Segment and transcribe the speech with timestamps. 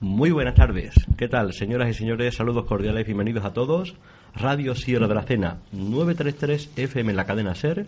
[0.00, 0.94] Muy buenas tardes.
[1.16, 2.36] ¿Qué tal, señoras y señores?
[2.36, 3.96] Saludos cordiales, bienvenidos a todos.
[4.32, 7.84] Radio Sierra de la Cena, 933 FM en la cadena SER,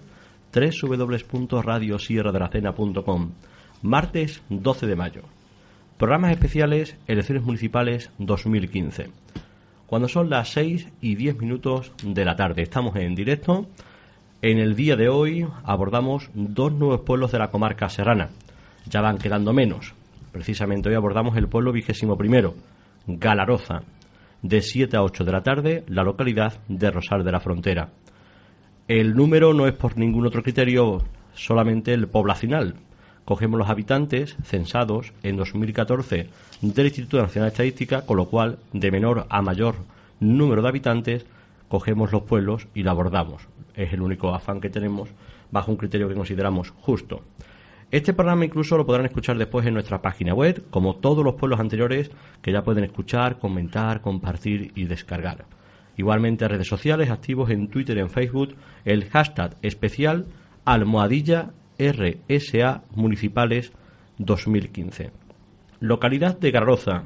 [0.52, 3.30] www.radiosierradelacena.com.
[3.82, 5.22] Martes 12 de mayo.
[5.98, 9.10] Programas especiales Elecciones Municipales 2015.
[9.86, 12.62] Cuando son las 6 y 10 minutos de la tarde.
[12.62, 13.68] Estamos en directo.
[14.42, 18.30] En el día de hoy abordamos dos nuevos pueblos de la comarca serrana.
[18.88, 19.94] Ya van quedando menos
[20.32, 22.54] Precisamente hoy abordamos el pueblo vigésimo primero,
[23.06, 23.82] Galaroza,
[24.42, 27.90] de 7 a 8 de la tarde, la localidad de Rosal de la Frontera.
[28.86, 31.02] El número no es por ningún otro criterio,
[31.34, 32.76] solamente el poblacional.
[33.24, 36.28] Cogemos los habitantes censados en 2014
[36.62, 39.76] del Instituto Nacional de Estadística, con lo cual, de menor a mayor
[40.20, 41.26] número de habitantes,
[41.68, 43.48] cogemos los pueblos y lo abordamos.
[43.74, 45.08] Es el único afán que tenemos
[45.50, 47.22] bajo un criterio que consideramos justo.
[47.90, 51.58] Este programa incluso lo podrán escuchar después en nuestra página web, como todos los pueblos
[51.58, 55.44] anteriores que ya pueden escuchar, comentar, compartir y descargar.
[55.96, 60.26] Igualmente redes sociales activos en Twitter y en Facebook, el hashtag especial
[60.64, 63.72] almohadilla RSA Municipales
[64.18, 65.10] 2015.
[65.80, 67.02] Localidad de Garroza.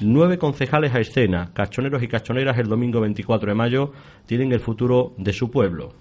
[0.00, 3.92] Nueve concejales a escena, cachoneros y cachoneras el domingo 24 de mayo
[4.26, 5.94] tienen el futuro de su pueblo.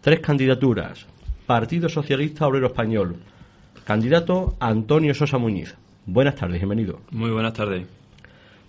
[0.00, 1.08] Tres candidaturas.
[1.46, 3.16] Partido Socialista Obrero Español,
[3.84, 5.76] Candidato Antonio Sosa Muñiz.
[6.06, 7.00] Buenas tardes, bienvenido.
[7.10, 7.86] Muy buenas tardes.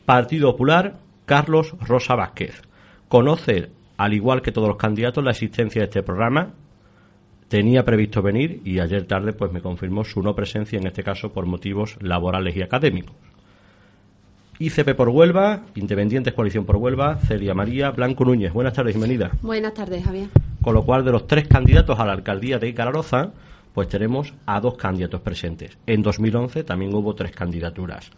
[0.05, 2.61] Partido Popular, Carlos Rosa Vázquez.
[3.07, 6.51] Conoce, al igual que todos los candidatos, la existencia de este programa.
[7.47, 11.31] Tenía previsto venir y ayer tarde pues me confirmó su no presencia, en este caso
[11.31, 13.15] por motivos laborales y académicos.
[14.59, 18.51] ICP por Huelva, Independientes Coalición por Huelva, Celia María Blanco Núñez.
[18.51, 19.31] Buenas tardes, bienvenida.
[19.41, 20.27] Buenas tardes, Javier.
[20.65, 23.33] Con lo cual, de los tres candidatos a la alcaldía de Calaroza,
[23.71, 25.77] pues tenemos a dos candidatos presentes.
[25.85, 28.09] En 2011 también hubo tres candidaturas.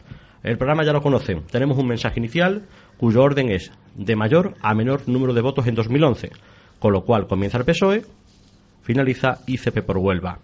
[0.44, 1.42] El programa ya lo conocen.
[1.52, 2.62] Tenemos un mensaje inicial
[2.96, 6.32] cuyo orden es de mayor a menor número de votos en 2011,
[6.80, 8.06] con lo cual comienza el PSOE,
[8.82, 10.40] finaliza ICP por Huelva.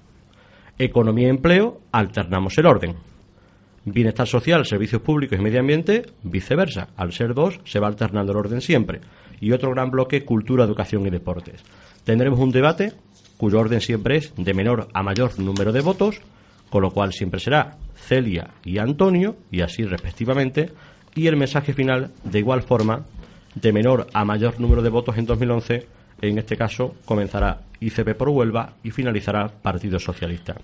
[0.77, 2.95] Economía y empleo, alternamos el orden.
[3.85, 6.89] Bienestar social, servicios públicos y medio ambiente, viceversa.
[6.97, 8.99] Al ser dos, se va alternando el orden siempre.
[9.39, 11.63] Y otro gran bloque, cultura, educación y deportes.
[12.03, 12.93] Tendremos un debate
[13.37, 16.21] cuyo orden siempre es de menor a mayor número de votos,
[16.69, 20.71] con lo cual siempre será Celia y Antonio, y así respectivamente,
[21.15, 23.05] y el mensaje final, de igual forma,
[23.55, 25.87] de menor a mayor número de votos en 2011,
[26.21, 30.55] en este caso comenzará ICP por Huelva y finalizará Partido Socialista.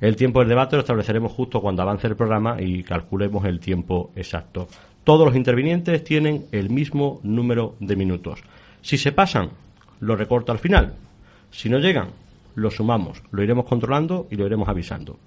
[0.00, 4.10] El tiempo del debate lo estableceremos justo cuando avance el programa y calculemos el tiempo
[4.16, 4.68] exacto.
[5.04, 8.40] Todos los intervinientes tienen el mismo número de minutos.
[8.80, 9.50] Si se pasan,
[10.00, 10.94] lo recorto al final.
[11.50, 12.10] Si no llegan,
[12.54, 15.18] lo sumamos, lo iremos controlando y lo iremos avisando.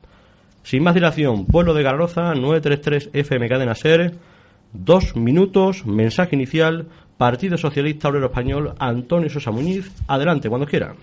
[0.63, 4.15] Sin más dilación, pueblo de Garroza, 933 FM Cadena Ser,
[4.73, 10.93] dos minutos, mensaje inicial, Partido Socialista Obrero Español, Antonio Sosa Muñiz, adelante, cuando quiera.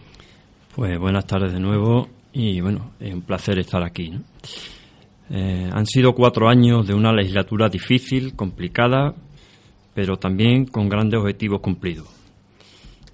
[0.75, 4.13] Pues buenas tardes de nuevo y bueno, es un placer estar aquí.
[5.31, 9.15] Eh, han sido cuatro años de una legislatura difícil, complicada,
[9.95, 12.24] pero también con grandes objetivos cumplidos.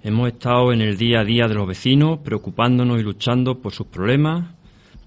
[0.03, 3.85] Hemos estado en el día a día de los vecinos, preocupándonos y luchando por sus
[3.85, 4.51] problemas,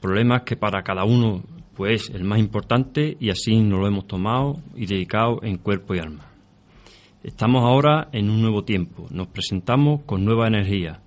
[0.01, 1.43] problemas que para cada uno
[1.75, 5.99] pues el más importante y así nos lo hemos tomado y dedicado en cuerpo y
[5.99, 6.31] alma.
[7.25, 11.01] Estamos ahora en un nuevo tiempo, nos presentamos con nueva energía,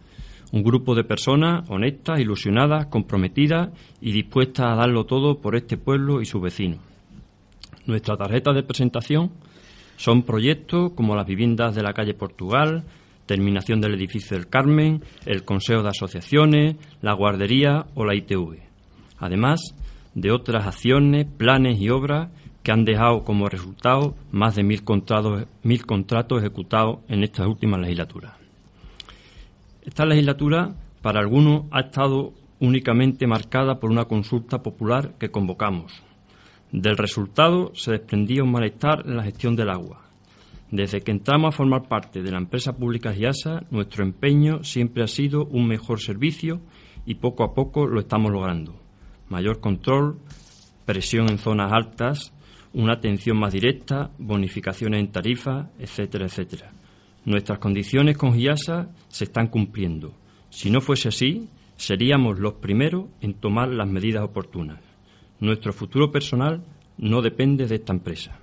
[0.51, 3.69] un grupo de personas honestas, ilusionadas, comprometidas
[4.01, 6.79] y dispuestas a darlo todo por este pueblo y sus vecinos.
[7.85, 9.31] Nuestra tarjeta de presentación
[9.95, 12.83] son proyectos como las viviendas de la calle Portugal,
[13.27, 18.57] terminación del edificio del Carmen, el Consejo de Asociaciones, la guardería o la ITV.
[19.19, 19.61] Además
[20.15, 22.31] de otras acciones, planes y obras
[22.63, 28.33] que han dejado como resultado más de mil contratos, ejecutados en estas últimas legislaturas.
[29.83, 35.93] Esta legislatura, para algunos, ha estado únicamente marcada por una consulta popular que convocamos.
[36.71, 40.06] Del resultado se desprendía un malestar en la gestión del agua,
[40.71, 45.07] desde que entramos a formar parte de la empresa pública GIASA, nuestro empeño siempre ha
[45.07, 46.59] sido un mejor servicio
[47.05, 48.75] y poco a poco lo estamos logrando.
[49.29, 50.17] Mayor control,
[50.85, 52.33] presión en zonas altas,
[52.73, 56.71] una atención más directa, bonificaciones en tarifas, etcétera, etcétera.
[57.23, 60.13] Nuestras condiciones con GIASA se están cumpliendo.
[60.49, 61.47] Si no fuese así,
[61.77, 64.79] seríamos los primeros en tomar las medidas oportunas.
[65.39, 66.63] Nuestro futuro personal
[66.97, 68.39] no depende de esta empresa.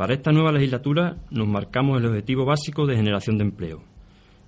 [0.00, 3.82] Para esta nueva legislatura nos marcamos el objetivo básico de generación de empleo,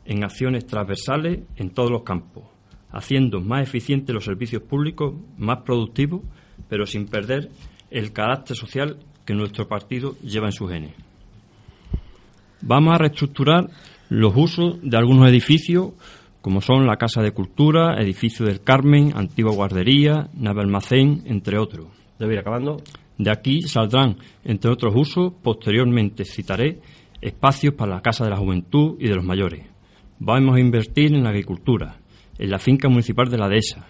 [0.07, 2.45] en acciones transversales en todos los campos,
[2.91, 6.23] haciendo más eficientes los servicios públicos, más productivos,
[6.71, 7.51] pero sin perder
[7.91, 8.97] el carácter social
[9.27, 10.95] que nuestro partido lleva en su genes.
[12.63, 13.69] Vamos a reestructurar
[14.09, 15.91] los usos de algunos edificios,
[16.41, 21.89] como son la Casa de Cultura, Edificio del Carmen, Antigua Guardería, Nave Almacén, entre otros.
[22.19, 22.79] Debe ir acabando.
[23.23, 26.81] De aquí saldrán, entre otros usos, posteriormente citaré
[27.21, 29.65] espacios para la Casa de la Juventud y de los Mayores.
[30.19, 31.99] Vamos a invertir en la agricultura,
[32.37, 33.87] en la finca municipal de la Dehesa.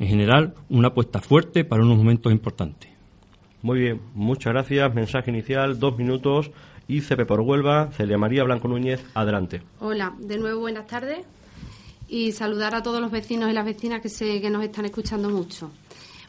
[0.00, 2.90] En general, una apuesta fuerte para unos momentos importantes.
[3.62, 4.92] Muy bien, muchas gracias.
[4.92, 6.50] Mensaje inicial, dos minutos.
[6.88, 9.62] ICP por Huelva, Celia María Blanco Núñez, adelante.
[9.78, 11.24] Hola, de nuevo buenas tardes
[12.08, 15.30] y saludar a todos los vecinos y las vecinas que, sé que nos están escuchando
[15.30, 15.70] mucho.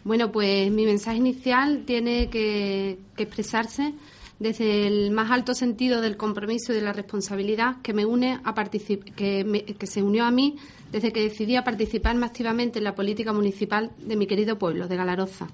[0.04, 3.94] Bueno, pues mi mensaje inicial tiene que, expresarse
[4.40, 8.54] desde el más alto sentido del compromiso y de la responsabilidad que me une a
[8.54, 10.56] que, que se unió a mí
[10.92, 14.88] desde que decidí a participar más activamente en la política municipal de mi querido pueblo,
[14.88, 15.48] de Galaroza.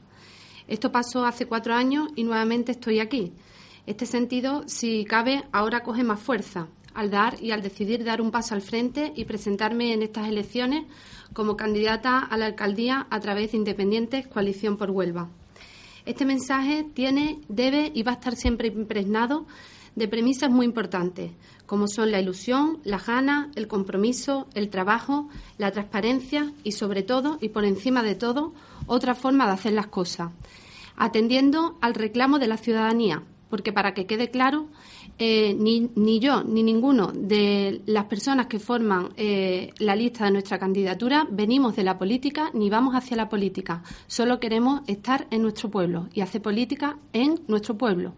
[0.68, 3.34] Esto pasó hace cuatro años y nuevamente estoy aquí.
[3.88, 8.32] Este sentido, si cabe, ahora coge más fuerza al dar y al decidir dar un
[8.32, 10.86] paso al frente y presentarme en estas elecciones
[11.34, 15.30] como candidata a la alcaldía a través de Independientes Coalición por Huelva.
[16.06, 19.46] Este mensaje tiene, debe y va a estar siempre impregnado
[19.96, 21.32] de premisas muy importantes,
[21.66, 27.38] como son la ilusión, la gana, el compromiso, el trabajo, la transparencia y, sobre todo,
[27.42, 28.54] y por encima de todo,
[28.88, 30.32] otra forma de hacer las cosas,
[30.96, 34.68] atendiendo al reclamo de la ciudadanía, porque para que quede claro,
[35.18, 40.32] eh, ni, ni, yo ni ninguno de las personas que forman eh, la lista de
[40.32, 43.82] nuestra candidatura venimos de la política ni vamos hacia la política.
[44.08, 48.14] Solo queremos estar en nuestro pueblo y hacer política en nuestro pueblo.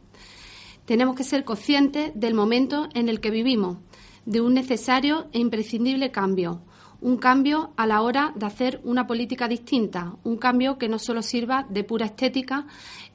[0.86, 3.78] Tenemos que ser conscientes del momento en el que vivimos,
[4.26, 6.62] de un necesario e imprescindible cambio,
[7.02, 11.22] un cambio a la hora de hacer una política distinta, un cambio que no solo
[11.22, 12.66] sirva de pura estética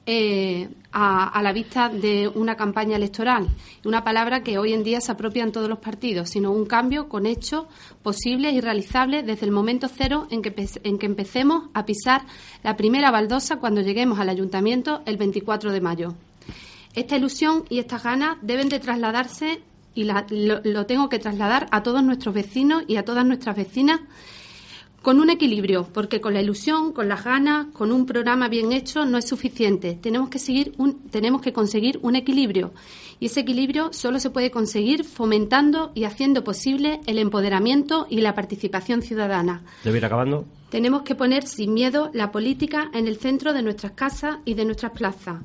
[0.05, 3.47] eh, a, la vista de una campaña electoral,
[3.85, 7.09] una palabra que hoy en día se apropia en todos los partidos, sino un cambio
[7.09, 7.65] con hechos
[8.01, 10.53] posibles y realizables desde el momento cero en que,
[10.83, 12.23] en que empecemos a pisar
[12.63, 16.15] la primera baldosa cuando lleguemos al ayuntamiento el 24 de mayo.
[16.93, 19.61] Esta ilusión y estas ganas deben de trasladarse
[19.95, 24.01] y lo, tengo que trasladar a todos nuestros vecinos y a todas nuestras vecinas
[25.03, 29.05] con un equilibrio, porque con la ilusión, con las ganas, con un programa bien hecho
[29.05, 29.99] no es suficiente.
[30.01, 32.71] Tenemos que seguir un, tenemos que conseguir un equilibrio
[33.19, 38.33] y ese equilibrio solo se puede conseguir fomentando y haciendo posible el empoderamiento y la
[38.33, 39.61] participación ciudadana.
[39.83, 40.45] ¿Debe ir acabando?
[40.69, 44.63] Tenemos que poner sin miedo la política en el centro de nuestras casas y de
[44.63, 45.41] nuestras plazas.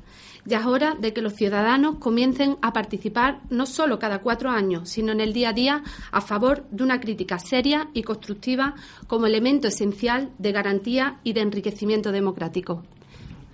[0.49, 4.89] Ya es hora de que los ciudadanos comiencen a participar no solo cada cuatro años,
[4.89, 8.73] sino en el día a día a favor de una crítica seria y constructiva
[9.05, 12.81] como elemento esencial de garantía y de enriquecimiento democrático.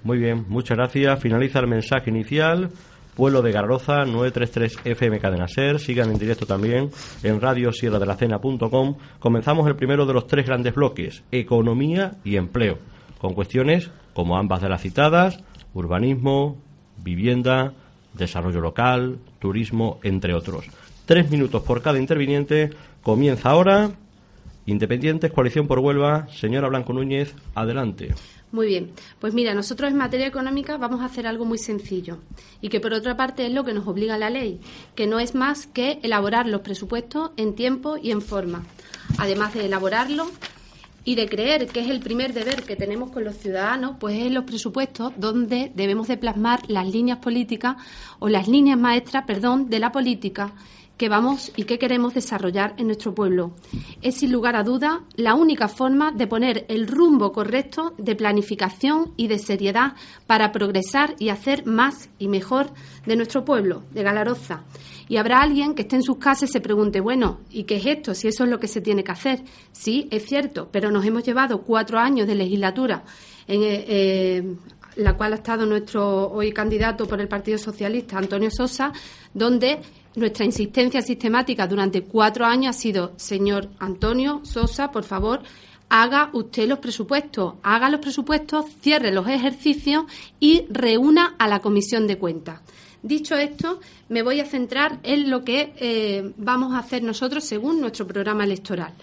[0.03, 1.19] Muy bien, muchas gracias.
[1.19, 2.69] Finaliza el mensaje inicial.
[3.13, 5.79] Pueblo de Garroza, 933 FM Cadena Ser.
[5.79, 6.91] Sigan en directo también
[7.23, 8.95] en radiosierradelacena.com.
[9.19, 12.77] Comenzamos el primero de los tres grandes bloques, economía y empleo,
[13.19, 15.43] con cuestiones como ambas de las citadas,
[15.73, 16.63] urbanismo,
[17.05, 17.71] vivienda,
[18.13, 20.65] desarrollo local, turismo, entre otros.
[21.05, 22.71] Tres minutos por cada interviniente.
[23.03, 23.91] Comienza ahora.
[24.65, 26.27] Independientes, Coalición por Huelva.
[26.33, 28.15] Señora Blanco Núñez, adelante.
[28.51, 32.19] Muy bien, pues mira, nosotros en materia económica vamos a hacer algo muy sencillo
[32.61, 34.61] y que por otra parte es lo que nos obliga la ley,
[34.95, 38.63] que no es más que elaborar los presupuestos en tiempo y en forma.
[39.17, 40.29] Además de elaborarlos,
[41.05, 44.25] y de creer que es el primer deber que tenemos con los ciudadanos, pues es
[44.25, 47.77] en los presupuestos donde debemos de plasmar las líneas políticas
[48.19, 50.53] o las líneas maestras, perdón, de la política
[50.97, 53.53] que vamos y que queremos desarrollar en nuestro pueblo.
[54.01, 59.13] Es sin lugar a duda la única forma de poner el rumbo correcto de planificación
[59.17, 59.93] y de seriedad
[60.27, 62.71] para progresar y hacer más y mejor
[63.05, 64.63] de nuestro pueblo, de Galaroza.
[65.07, 67.85] Y habrá alguien que esté en sus casas y se pregunte, bueno, ¿y qué es
[67.85, 68.15] esto?
[68.15, 69.43] Si eso es lo que se tiene que hacer.
[69.71, 73.03] Sí, es cierto, pero nos hemos llevado cuatro años de legislatura
[73.47, 74.55] en, eh, eh,
[74.95, 78.91] la cual ha estado nuestro hoy candidato por el Partido Socialista, Antonio Sosa,
[79.33, 79.79] donde
[80.15, 85.41] nuestra insistencia sistemática durante cuatro años ha sido, señor Antonio Sosa, por favor,
[85.89, 90.05] haga usted los presupuestos, haga los presupuestos, cierre los ejercicios
[90.39, 92.61] y reúna a la Comisión de Cuentas.
[93.03, 97.79] Dicho esto, me voy a centrar en lo que eh, vamos a hacer nosotros según
[97.79, 98.93] nuestro programa electoral.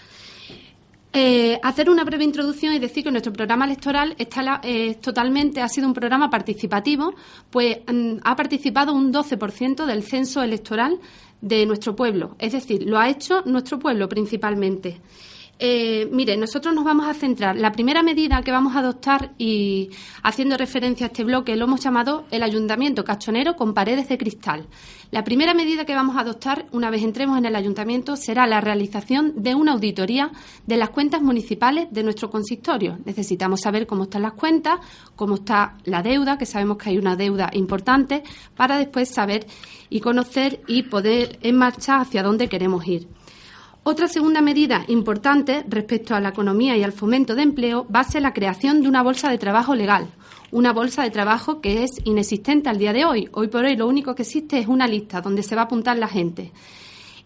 [1.15, 5.69] Eh, hacer una breve introducción y decir que nuestro programa electoral está eh, totalmente ha
[5.69, 7.15] sido un programa participativo,
[7.51, 10.99] pues mm, ha participado un 12% del censo electoral
[11.43, 15.03] de nuestro pueblo, es decir, lo ha hecho nuestro pueblo principalmente.
[15.59, 17.57] Eh, mire, nosotros nos vamos a centrar.
[17.57, 19.91] La primera medida que vamos a adoptar, y
[20.23, 24.67] haciendo referencia a este bloque, lo hemos llamado el ayuntamiento cachonero con paredes de cristal.
[25.13, 28.61] La primera medida que vamos a adoptar, una vez entremos en el ayuntamiento, será la
[28.61, 30.33] realización de una auditoría
[30.67, 32.99] de las cuentas municipales de nuestro consistorio.
[33.05, 34.81] Necesitamos saber cómo están las cuentas,
[35.15, 38.25] cómo está la deuda, que sabemos que hay una deuda importante,
[38.57, 39.47] para después saber
[39.91, 43.07] y conocer y poder en marcha hacia dónde queremos ir.
[43.85, 48.05] Otra segunda medida importante respecto a la economía y al fomento de empleo va a
[48.05, 50.07] ser la creación de una bolsa de trabajo legal,
[50.53, 53.29] una bolsa de trabajo que es inexistente al día de hoy.
[53.33, 55.99] Hoy por hoy lo único que existe es una lista donde se va a apuntar
[55.99, 56.53] la gente.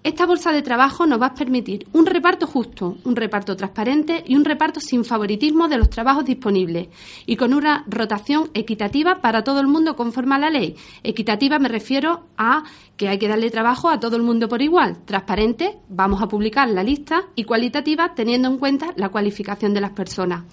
[0.06, 4.36] Esta bolsa de trabajo nos va a permitir un reparto justo, un reparto transparente y
[4.36, 6.86] un reparto sin favoritismo de los trabajos disponibles
[7.26, 10.76] y con una rotación equitativa para todo el mundo conforme a la ley.
[11.02, 12.62] Equitativa me refiero a
[12.96, 15.04] que hay que darle trabajo a todo el mundo por igual.
[15.04, 19.90] Transparente, vamos a publicar la lista y cualitativa teniendo en cuenta la cualificación de las
[19.90, 20.44] personas.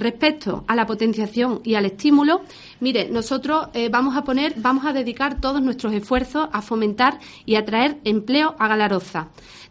[0.00, 2.40] Respecto a la potenciación y al estímulo,
[2.80, 7.56] mire, nosotros eh, vamos a poner, vamos a dedicar todos nuestros esfuerzos a fomentar y
[7.56, 9.28] atraer empleo a Galaroza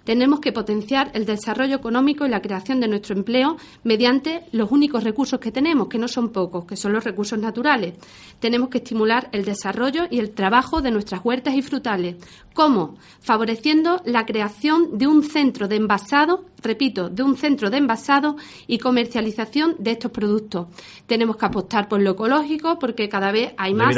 [0.10, 5.04] tenemos que potenciar el desarrollo económico y la creación de nuestro empleo mediante los únicos
[5.04, 7.94] recursos que tenemos, que no son pocos, que son los recursos naturales.
[8.40, 12.16] Tenemos que estimular el desarrollo y el trabajo de nuestras huertas y frutales.
[12.56, 12.96] ¿Cómo?
[13.20, 18.36] Favoreciendo la creación de un centro de envasado, repito, de un centro de envasado
[18.68, 20.68] y comercialización de estos productos.
[21.06, 23.96] Tenemos que apostar por lo ecológico porque cada vez hay más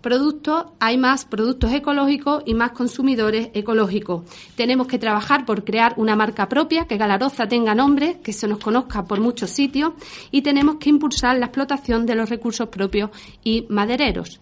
[0.00, 4.22] productos, hay más productos ecológicos y más consumidores ecológicos.
[4.56, 8.58] Tenemos que trabajar por crear una marca propia, que Galaroza tenga nombre, que se nos
[8.58, 9.92] conozca por muchos sitios
[10.30, 13.10] y tenemos que impulsar la explotación de los recursos propios
[13.42, 14.40] y madereros.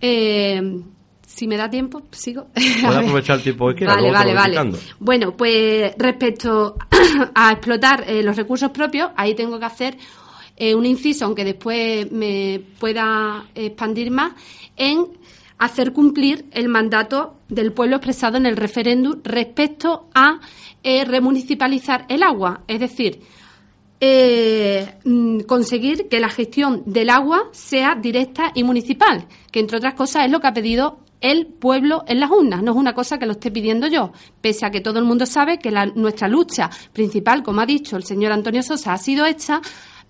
[0.00, 0.82] Eh,
[1.34, 2.48] si me da tiempo, sigo.
[2.82, 4.78] Puedo aprovechar el tiempo que Vale, vale, vale.
[4.98, 6.76] Bueno, pues respecto
[7.34, 9.96] a explotar eh, los recursos propios, ahí tengo que hacer
[10.56, 14.32] eh, un inciso, aunque después me pueda expandir más,
[14.76, 15.06] en
[15.58, 20.40] hacer cumplir el mandato del pueblo expresado en el referéndum respecto a
[20.82, 23.20] eh, remunicipalizar el agua, es decir,
[24.00, 29.94] eh, mm, conseguir que la gestión del agua sea directa y municipal, que entre otras
[29.94, 33.18] cosas es lo que ha pedido el pueblo en las urnas, no es una cosa
[33.18, 36.68] que lo esté pidiendo yo, pese a que todo el mundo sabe que nuestra lucha
[36.92, 39.62] principal, como ha dicho el señor Antonio Sosa, ha sido hecha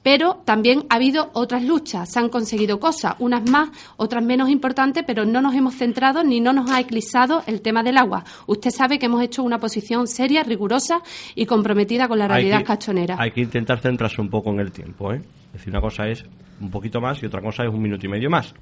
[0.03, 5.05] pero también ha habido otras luchas, se han conseguido cosas, unas más, otras menos importantes,
[5.07, 8.25] pero no nos hemos centrado ni no nos ha eclipsado el tema del agua.
[8.47, 11.03] Usted sabe que hemos hecho una posición seria, rigurosa
[11.35, 13.17] y comprometida con la realidad cachonera.
[13.19, 15.23] Hay que intentar centrarse un poco en el tiempo, ¿eh?
[15.47, 16.25] Es decir, una cosa es
[16.61, 18.55] un poquito más y otra cosa es un minuto y medio más,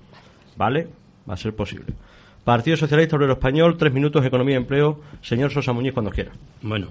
[0.57, 0.89] ¿vale?
[1.29, 1.95] Va a ser posible.
[2.45, 5.01] Partido Socialista Obrero Español, tres minutos, economía y empleo.
[5.23, 6.33] Señor Sosa Muñiz, cuando quiera.
[6.63, 6.89] Bueno,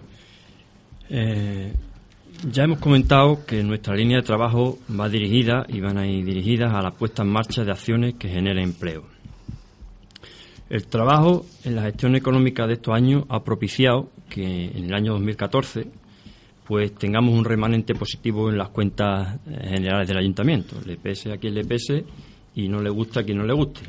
[1.09, 1.73] eh,
[2.49, 6.73] ya hemos comentado que nuestra línea de trabajo va dirigida y van a ir dirigidas
[6.73, 9.03] a la puesta en marcha de acciones que generen empleo.
[10.69, 15.13] El trabajo en la gestión económica de estos años ha propiciado que en el año
[15.13, 15.87] 2014
[16.65, 20.75] pues tengamos un remanente positivo en las cuentas eh, generales del ayuntamiento.
[20.85, 22.05] Le pese a quien le pese
[22.53, 23.81] y no le gusta a quien no le guste.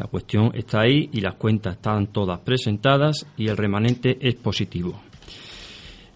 [0.00, 4.98] La cuestión está ahí y las cuentas están todas presentadas y el remanente es positivo.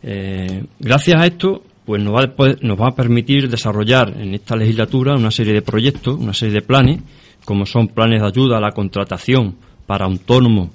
[0.03, 5.15] Eh, gracias a esto, pues nos va, nos va a permitir desarrollar en esta legislatura
[5.15, 7.03] una serie de proyectos, una serie de planes,
[7.45, 10.71] como son planes de ayuda a la contratación para autónomos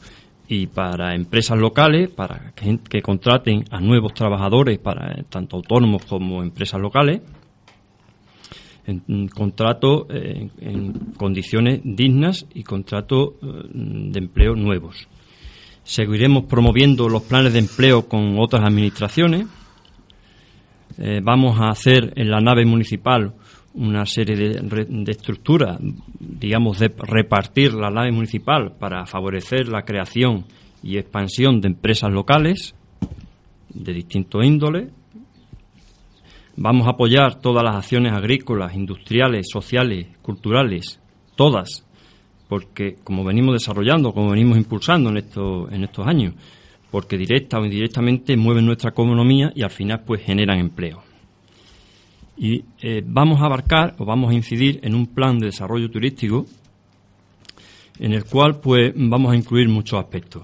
[0.47, 6.79] y para empresas locales, para que, contraten a nuevos trabajadores, para tanto autónomos como empresas
[6.79, 7.21] locales,
[8.89, 15.07] en, contratos eh, en condiciones dignas y contratos eh, de empleo nuevos.
[15.83, 19.47] Seguiremos promoviendo los planes de empleo con otras administraciones,
[20.97, 23.33] eh, vamos a hacer en la nave municipal
[23.73, 25.79] una serie de, de estructuras,
[26.19, 30.45] digamos, de repartir la nave municipal para favorecer la creación
[30.83, 32.75] y expansión de empresas locales
[33.73, 34.89] de distinto índole.
[36.61, 40.99] Vamos a apoyar todas las acciones agrícolas, industriales, sociales, culturales,
[41.37, 41.87] todas,
[42.49, 46.33] porque como venimos desarrollando, como venimos impulsando en estos, en estos años,
[46.91, 51.01] porque directa o indirectamente mueven nuestra economía y al final pues generan empleo.
[52.35, 56.45] Y eh, vamos a abarcar o vamos a incidir en un plan de desarrollo turístico
[57.99, 60.43] en el cual pues vamos a incluir muchos aspectos.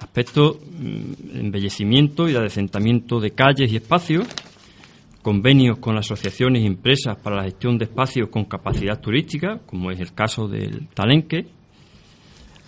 [0.00, 4.26] Aspectos de mm, embellecimiento y de adecentamiento de calles y espacios,
[5.26, 9.98] convenios con asociaciones y empresas para la gestión de espacios con capacidad turística, como es
[9.98, 11.46] el caso del Talenque,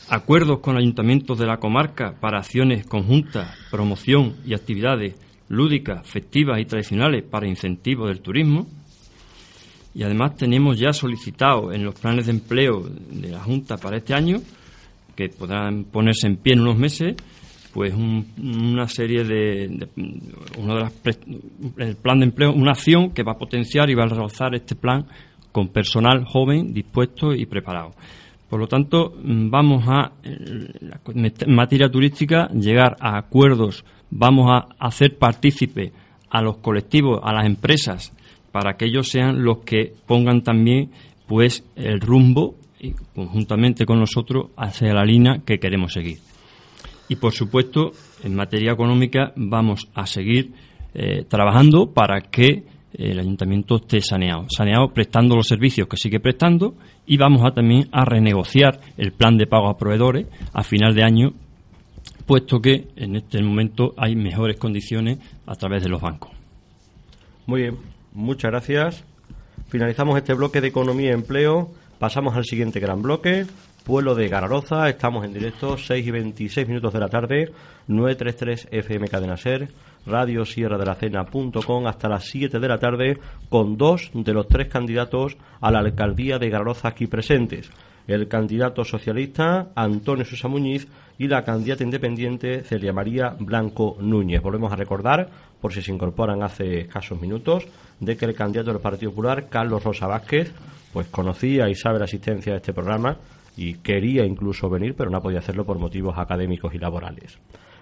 [0.09, 5.15] acuerdos con ayuntamientos de la comarca para acciones conjuntas, promoción y actividades
[5.49, 8.67] lúdicas, festivas y tradicionales para incentivo del turismo.
[9.95, 14.15] Y además tenemos ya solicitado en los planes de empleo de la Junta para este
[14.15, 14.39] año,
[15.15, 17.15] que podrán ponerse en pie en unos meses,
[17.79, 19.89] pues una serie de, de
[20.57, 20.93] las
[21.77, 24.75] el plan de empleo, una acción que va a potenciar y va a realzar este
[24.75, 25.07] plan
[25.53, 27.93] con personal joven, dispuesto y preparado.
[28.51, 35.93] Por lo tanto, vamos a, en materia turística, llegar a acuerdos, vamos a hacer partícipe
[36.31, 38.13] a los colectivos, a las empresas,
[38.51, 40.91] para que ellos sean los que pongan también
[41.29, 46.19] pues el rumbo y conjuntamente con nosotros hacia la línea que queremos seguir.
[47.09, 50.53] Y por supuesto, en materia económica vamos a seguir
[50.95, 56.75] eh, trabajando para que el ayuntamiento esté saneado, saneado prestando los servicios que sigue prestando
[57.07, 61.05] y vamos a también a renegociar el plan de pago a proveedores a final de
[61.05, 61.33] año,
[62.27, 66.31] puesto que en este momento hay mejores condiciones a través de los bancos.
[67.47, 67.77] Muy bien,
[68.13, 69.05] muchas gracias.
[69.69, 71.71] Finalizamos este bloque de economía y empleo.
[71.99, 73.47] Pasamos al siguiente gran bloque,
[73.89, 74.87] pueblo de Gararoza.
[74.91, 77.51] Estamos en directo, 6 y 26 minutos de la tarde,
[77.87, 79.71] 933 FM Cadena Ser,
[80.05, 83.19] Radio Sierra de la Cena.com hasta las 7 de la tarde,
[83.49, 87.71] con dos de los tres candidatos a la alcaldía de Gararoza aquí presentes.
[88.07, 94.43] El candidato socialista Antonio Sosa Muñiz y la candidata independiente Celia María Blanco Núñez.
[94.43, 95.31] Volvemos a recordar,
[95.63, 97.67] por si se incorporan hace escasos minutos,
[98.01, 100.53] de que el candidato del Partido Popular, Carlos Rosa Vázquez,
[100.93, 103.17] pues conocía y sabe la existencia de este programa
[103.59, 107.39] y quería incluso venir, pero no podía hacerlo por motivos académicos y laborales.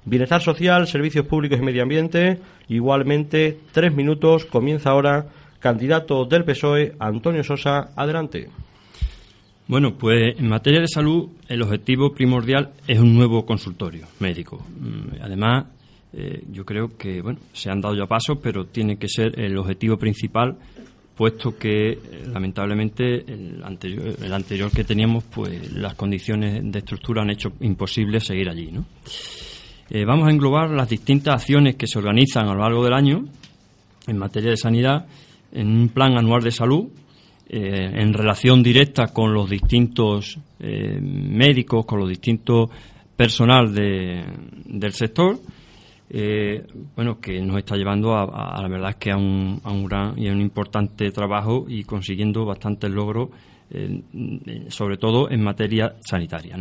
[0.06, 5.26] Bienestar social, servicios públicos y medio ambiente, igualmente, tres minutos, comienza ahora,
[5.61, 8.49] candidato del PSOE, Antonio Sosa, adelante.
[9.68, 14.64] Bueno, pues en materia de salud, el objetivo primordial es un nuevo consultorio médico.
[14.80, 15.66] Mm, además,
[16.14, 19.59] eh, yo creo que, bueno, se han dado ya pasos, pero tiene que ser el
[19.59, 20.56] objetivo principal
[21.17, 21.99] puesto que eh,
[22.31, 28.71] lamentablemente el anterior, que teníamos, pues las condiciones de estructura han hecho imposible seguir allí.
[28.71, 28.85] ¿no?
[29.89, 33.25] Eh, vamos a englobar las distintas acciones que se organizan a lo largo del año
[34.07, 35.07] en materia de sanidad
[35.52, 36.89] en un plan anual de salud
[37.49, 42.71] eh, en relación directa con los distintos médicos, con los distintos
[43.15, 45.39] personal del sector
[46.08, 50.19] eh, bueno, que nos está llevando a, la verdad que a un, a un gran
[50.19, 53.30] y a un importante trabajo y consiguiendo bastantes logros,
[53.69, 54.02] eh,
[54.69, 56.56] sobre todo en materia sanitaria.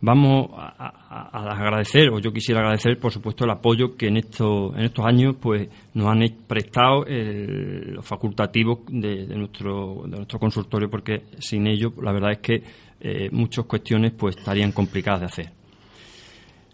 [0.00, 0.88] Vamos a,
[1.30, 5.36] agradecer, o yo quisiera agradecer, por supuesto, el apoyo que en, estos en estos años
[5.40, 12.12] pues nos han prestado los facultativos de, nuestro, de nuestro consultorio, porque sin ello, la
[12.12, 12.62] verdad es que
[13.00, 15.57] eh, muchas cuestiones pues estarían complicadas de hacer.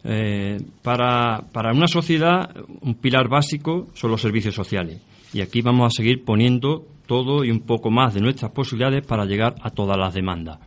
[0.05, 5.01] Eh, para, para una sociedad, un pilar básico son los servicios sociales.
[5.33, 9.25] Y aquí vamos a seguir poniendo todo y un poco más de nuestras posibilidades para
[9.25, 10.59] llegar a todas las demandas.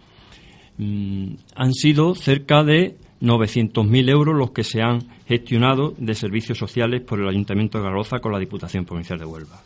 [0.77, 7.01] Mm, han sido cerca de 900.000 euros los que se han gestionado de servicios sociales
[7.01, 9.61] por el Ayuntamiento de Garroza con la Diputación Provincial de Huelva.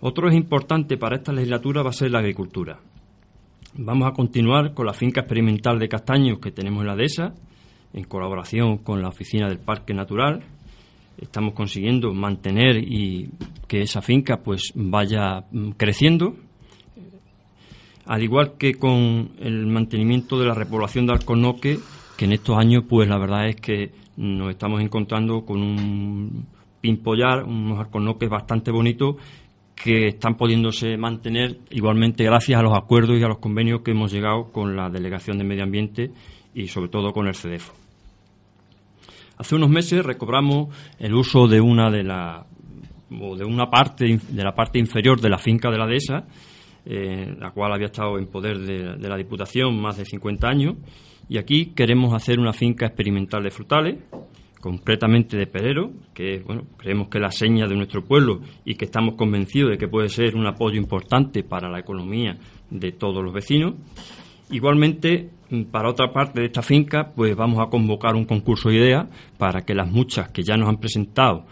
[0.00, 2.78] Otro es importante para esta legislatura va a ser la agricultura.
[3.74, 7.34] Vamos a continuar con la finca experimental de castaños que tenemos en la dehesa
[7.92, 10.42] en colaboración con la oficina del Parque Natural.
[11.20, 13.30] Estamos consiguiendo mantener y
[13.66, 16.36] que esa finca pues vaya mm, creciendo.
[18.06, 21.78] Al igual que con el mantenimiento de la repoblación de Alcornoque,
[22.16, 26.46] que en estos años pues la verdad es que nos estamos encontrando con un
[26.80, 29.16] pimpollar, unos alcornoques bastante bonitos
[29.74, 34.12] que están pudiéndose mantener igualmente gracias a los acuerdos y a los convenios que hemos
[34.12, 36.10] llegado con la Delegación de Medio Ambiente
[36.54, 37.77] y sobre todo con el CEDEFO.
[39.38, 42.44] Hace unos meses recobramos el uso de una de la
[43.08, 46.26] de una parte de la parte inferior de la finca de la dehesa,
[46.84, 50.74] eh, la cual había estado en poder de, la Diputación más de 50 años,
[51.28, 53.98] y aquí queremos hacer una finca experimental de frutales,
[54.60, 58.86] concretamente de Pedero, que bueno, creemos que es la seña de nuestro pueblo y que
[58.86, 62.36] estamos convencidos de que puede ser un apoyo importante para la economía
[62.70, 63.74] de todos los vecinos.
[64.50, 68.76] Igualmente, mm, para otra parte de esta finca, pues vamos a convocar un concurso de
[68.76, 69.06] ideas
[69.36, 71.44] para que las muchas que ya nos han presentado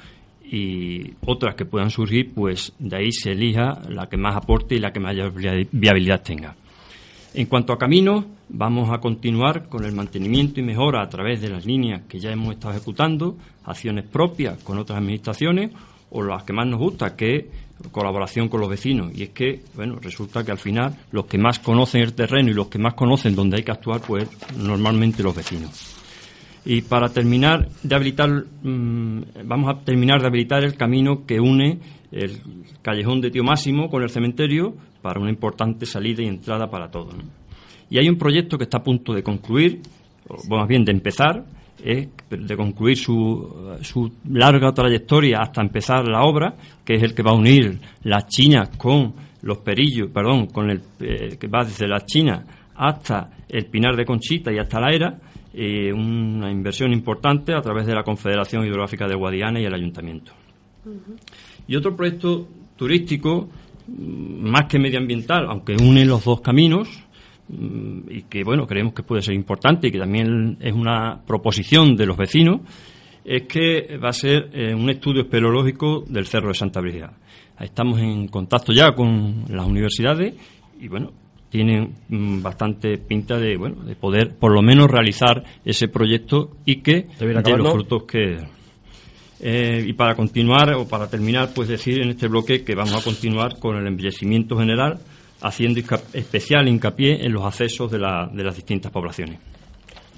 [0.45, 4.79] y otras que puedan surgir, pues de ahí se elija la que más aporte y
[4.79, 5.33] la que mayor
[5.73, 6.55] viabilidad tenga.
[7.35, 11.51] En cuanto a caminos, vamos a continuar con el mantenimiento y mejora a través de
[11.51, 15.73] las líneas que ya hemos estado ejecutando, acciones propias con otras administraciones
[16.11, 17.45] o las que más nos gusta, que es
[17.93, 19.13] colaboración con los vecinos.
[19.15, 22.55] Y es que, bueno, resulta que al final los que más conocen el terreno y
[22.55, 25.95] los que más conocen dónde hay que actuar, pues normalmente los vecinos.
[26.65, 31.79] Y para terminar de habilitar, mm, vamos a terminar de habilitar el camino que une
[32.11, 32.41] el
[32.83, 37.15] callejón de Tío Máximo con el cementerio para una importante salida y entrada para todos.
[37.89, 39.81] Y hay un proyecto que está a punto de concluir,
[40.29, 41.45] o más bien de empezar,
[41.83, 47.33] de concluir su, su, larga trayectoria hasta empezar la obra, que es el que va
[47.33, 52.01] a unir las chinas con los perillos, perdón, con el eh, que va desde la
[52.01, 55.19] China hasta el Pinar de Conchita y hasta la Era,
[55.55, 60.33] eh, una inversión importante a través de la Confederación Hidrográfica de Guadiana y el Ayuntamiento.
[61.67, 63.49] Y otro proyecto turístico,
[63.89, 67.06] mm, más que medioambiental, aunque une los dos caminos,
[67.49, 72.07] y que bueno creemos que puede ser importante y que también es una proposición de
[72.07, 72.61] los vecinos
[73.25, 77.13] es que va a ser eh, un estudio espeleológico del Cerro de Santa Brígida.
[77.59, 80.35] Estamos en contacto ya con las universidades
[80.81, 81.13] y bueno
[81.49, 86.83] tienen mm, bastante pinta de bueno de poder por lo menos realizar ese proyecto y
[86.83, 88.37] que de los frutos que
[89.41, 93.05] eh, y para continuar o para terminar, pues decir en este bloque que vamos a
[93.05, 94.99] continuar con el embellecimiento general,
[95.41, 95.81] haciendo
[96.13, 99.39] especial hincapié en los accesos de, de las distintas poblaciones.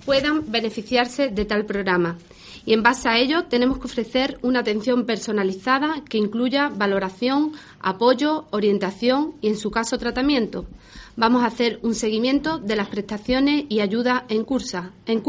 [0.05, 2.19] puedan beneficiarse de tal programa.
[2.65, 8.47] Y en base a ello tenemos que ofrecer una atención personalizada que incluya valoración, apoyo,
[8.51, 10.67] orientación y, en su caso, tratamiento.
[11.17, 15.21] Vamos a hacer un seguimiento de las prestaciones y ayuda en, cursa, en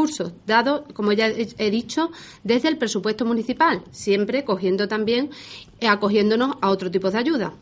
[0.46, 2.12] dado, como ya he dicho,
[2.44, 5.32] desde el presupuesto municipal, siempre cogiendo también,
[5.82, 7.54] acogiéndonos a otro tipo de ayuda.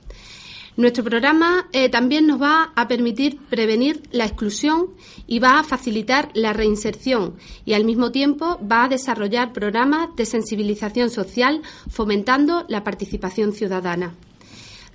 [0.77, 4.91] Nuestro programa eh, también nos va a permitir prevenir la exclusión
[5.25, 7.33] y va a facilitar la reinserción
[7.65, 14.13] y al mismo tiempo va a desarrollar programas de sensibilización social fomentando la participación ciudadana.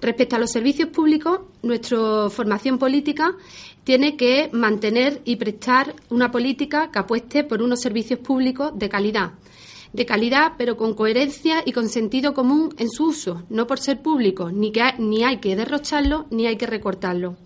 [0.00, 3.34] Respecto a los servicios públicos, nuestra formación política
[3.82, 9.32] tiene que mantener y prestar una política que apueste por unos servicios públicos de calidad
[9.92, 14.00] de calidad, pero con coherencia y con sentido común en su uso, no por ser
[14.00, 17.36] público, ni, que ni hay que derrocharlo ni hay que recortarlo.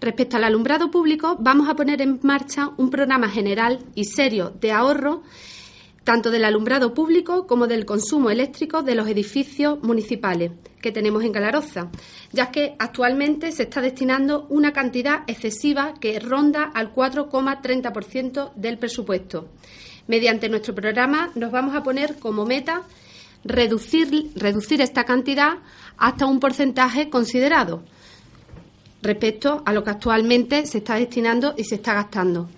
[0.00, 4.72] Respecto al alumbrado público, vamos a poner en marcha un programa general y serio de
[4.72, 5.22] ahorro
[6.08, 11.32] tanto del alumbrado público como del consumo eléctrico de los edificios municipales que tenemos en
[11.32, 11.90] Galaroza,
[12.32, 19.48] ya que actualmente se está destinando una cantidad excesiva que ronda al 4,30% del presupuesto.
[20.08, 22.82] Mediante nuestro programa nos vamos a poner como meta
[23.44, 25.58] reducir, esta cantidad
[25.96, 27.82] hasta un porcentaje considerado
[29.02, 32.48] respecto a lo que actualmente se está destinando y se está gastando.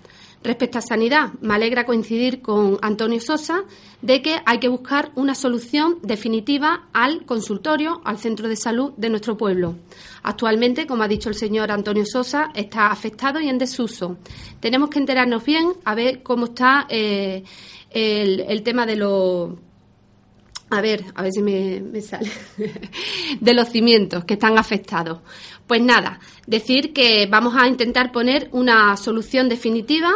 [0.43, 3.63] Respecto a sanidad, me alegra coincidir con Antonio Sosa
[4.01, 9.09] de que hay que buscar una solución definitiva al consultorio, al centro de salud de
[9.09, 9.75] nuestro pueblo.
[10.23, 14.17] Actualmente, como ha dicho el señor Antonio Sosa, está afectado y en desuso.
[14.59, 17.43] Tenemos que enterarnos bien a ver cómo está eh,
[17.91, 19.51] el, tema de los
[20.71, 22.31] a ver, a ver si me, me, sale,
[23.39, 25.19] de los cimientos que están afectados.
[25.67, 30.11] Pues nada, decir que vamos a intentar poner una solución definitiva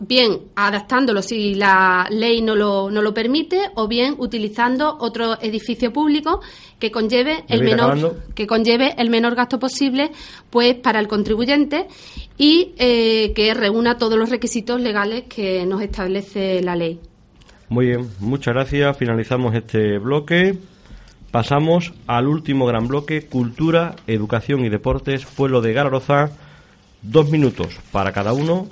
[0.00, 5.92] bien adaptándolo si la ley no lo, no lo permite o bien utilizando otro edificio
[5.92, 6.40] público
[6.78, 10.10] que conlleve el menor que conlleve el menor gasto posible
[10.48, 11.86] pues para el contribuyente
[12.38, 16.98] y eh, que reúna todos los requisitos legales que nos establece la ley.
[17.68, 18.96] Muy bien, muchas gracias.
[18.96, 20.56] Finalizamos este bloque.
[21.30, 26.30] Pasamos al último gran bloque, cultura, educación y deportes, pueblo de Gararoza.
[27.02, 28.66] Dos minutos para cada uno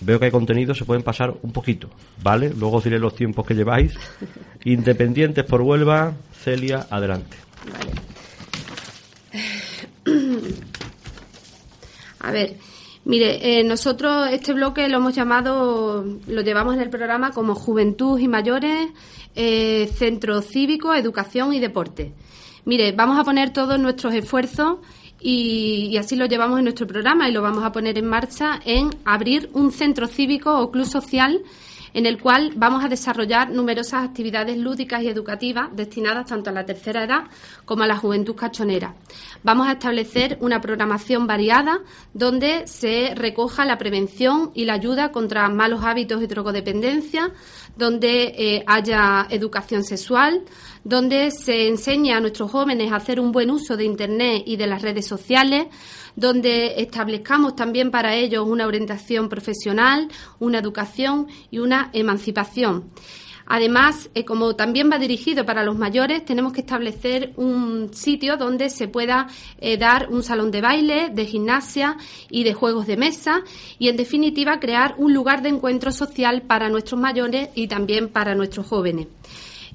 [0.00, 1.88] veo que hay contenido, se pueden pasar un poquito,
[2.22, 2.52] ¿vale?
[2.56, 3.94] Luego os diré los tiempos que lleváis.
[4.64, 7.36] Independientes por Huelva, Celia, adelante.
[12.20, 12.56] A ver,
[13.04, 18.18] mire, eh, nosotros este bloque lo hemos llamado, lo llevamos en el programa como Juventud
[18.18, 18.88] y Mayores,
[19.34, 22.12] eh, Centro Cívico, Educación y Deporte.
[22.64, 24.78] Mire, vamos a poner todos nuestros esfuerzos
[25.20, 28.90] y, así lo llevamos en nuestro programa y lo vamos a poner en marcha en
[29.04, 31.42] abrir un centro cívico o club social
[31.96, 36.66] en el cual vamos a desarrollar numerosas actividades lúdicas y educativas destinadas tanto a la
[36.66, 37.24] tercera edad
[37.64, 38.94] como a la juventud cachonera.
[39.42, 41.80] Vamos a establecer una programación variada
[42.12, 47.32] donde se recoja la prevención y la ayuda contra malos hábitos y drogodependencia,
[47.78, 50.42] donde eh, haya educación sexual,
[50.86, 54.68] donde se enseñe a nuestros jóvenes a hacer un buen uso de Internet y de
[54.68, 55.66] las redes sociales,
[56.14, 60.06] donde establezcamos también para ellos una orientación profesional,
[60.38, 62.84] una educación y una emancipación.
[63.46, 68.70] Además, eh, como también va dirigido para los mayores, tenemos que establecer un sitio donde
[68.70, 69.26] se pueda
[69.60, 71.96] eh, dar un salón de baile, de gimnasia
[72.30, 73.42] y de juegos de mesa
[73.80, 78.36] y, en definitiva, crear un lugar de encuentro social para nuestros mayores y también para
[78.36, 79.08] nuestros jóvenes.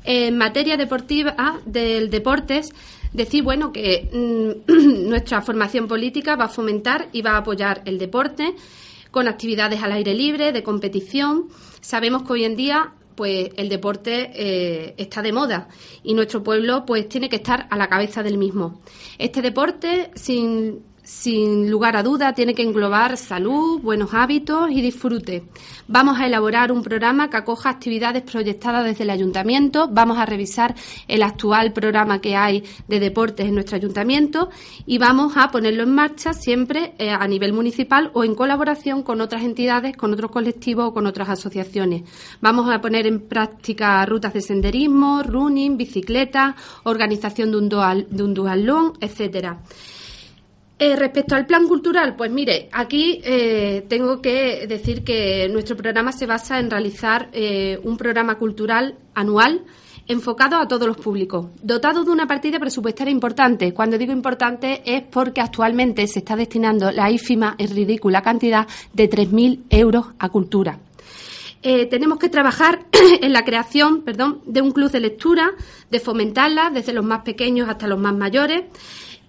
[0.04, 2.74] En materia deportiva del deportes,
[3.14, 7.98] decir bueno que mm, nuestra formación política va a fomentar y va a apoyar el
[7.98, 8.56] deporte
[9.12, 11.50] con actividades al aire libre, de competición.
[11.82, 15.68] Sabemos que hoy en día pues el deporte eh, está de moda
[16.02, 18.82] y nuestro pueblo pues tiene que estar a la cabeza del mismo.
[19.20, 25.44] Este deporte sin sin lugar a duda, tiene que englobar salud, buenos hábitos y disfrute.
[25.88, 29.90] Vamos a elaborar un programa que acoja actividades proyectadas desde el ayuntamiento.
[29.92, 30.74] Vamos a revisar
[31.10, 34.50] el actual programa que hay de deportes en nuestro ayuntamiento
[34.86, 39.20] y vamos a ponerlo en marcha siempre eh, a nivel municipal o en colaboración con
[39.20, 42.04] otras entidades, con otros colectivos o con otras asociaciones.
[42.40, 48.24] Vamos a poner en práctica rutas de senderismo, running, bicicleta, organización de un dual, de
[48.24, 49.60] un dualón, etcétera.
[50.84, 56.12] Eh, respecto al plan cultural, pues mire, aquí eh, tengo que decir que nuestro programa
[56.12, 59.64] se basa en realizar eh, un programa cultural anual
[60.08, 63.76] enfocado a todos los públicos, dotado de una partida presupuestaria importante.
[63.76, 69.08] Cuando digo importante es porque actualmente se está destinando la ínfima y ridícula cantidad de
[69.08, 70.80] 3.000 euros a cultura.
[71.62, 72.88] tenemos que trabajar
[73.22, 75.52] en la creación perdón, de un club de lectura,
[75.92, 78.64] de fomentarla desde los más pequeños hasta los más mayores,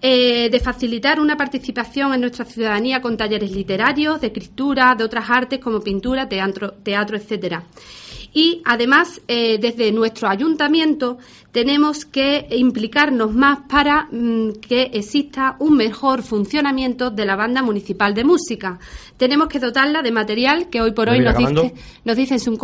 [0.05, 5.29] eh, de facilitar una participación en nuestra ciudadanía con talleres literarios, de escritura, de otras
[5.29, 7.63] artes como pintura, teatro, teatro etcétera.
[8.33, 11.19] Y además, eh, desde nuestro ayuntamiento
[11.53, 18.15] tenemos que implicarnos más para mm, que exista un mejor funcionamiento de la banda municipal
[18.15, 18.79] de música.
[19.17, 22.57] Tenemos que dotarla de material que hoy por hoy nos, dice, nos, dicen sus,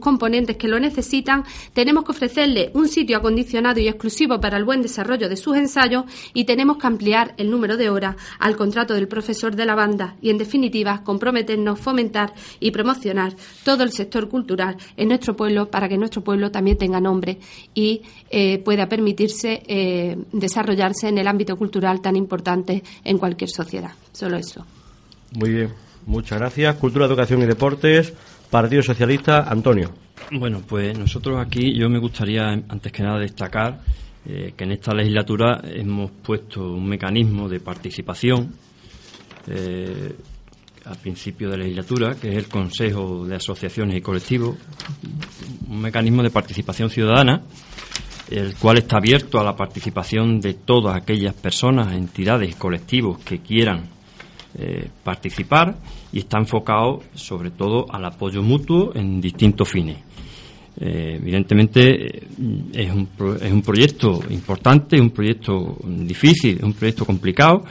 [0.00, 1.44] componentes que lo necesitan.
[1.74, 6.04] Tenemos que ofrecerle un sitio acondicionado y exclusivo para el buen desarrollo de sus ensayos
[6.32, 10.16] y tenemos que ampliar el número de horas al contrato del profesor de la banda
[10.22, 15.90] y, en definitiva, comprometernos, fomentar y promocionar todo el sector cultural en nuestro pueblo para
[15.90, 17.38] que nuestro pueblo también tenga nombre
[17.74, 17.97] y
[18.30, 23.92] eh, pueda permitirse eh, desarrollarse en el ámbito cultural tan importante en cualquier sociedad.
[24.12, 24.64] Solo eso.
[25.32, 25.72] Muy bien,
[26.06, 26.76] muchas gracias.
[26.76, 28.12] Cultura, Educación y Deportes,
[28.50, 29.90] Partido Socialista, Antonio.
[30.32, 33.80] Bueno, pues nosotros aquí yo me gustaría antes que nada destacar
[34.26, 38.52] eh, que en esta legislatura hemos puesto un mecanismo de participación
[40.84, 44.56] al principio de la legislatura, que es el Consejo de Asociaciones y Colectivos,
[45.68, 47.42] un mecanismo de participación ciudadana
[48.30, 53.38] el cual está abierto a la participación de todas aquellas personas, entidades y colectivos que
[53.38, 53.88] quieran
[54.58, 55.76] eh, participar
[56.12, 59.98] y está enfocado sobre todo al apoyo mutuo en distintos fines.
[60.80, 62.22] Eh, evidentemente eh,
[62.72, 63.08] es un,
[63.40, 67.64] es un proyecto importante, es un proyecto difícil, es un proyecto complicado,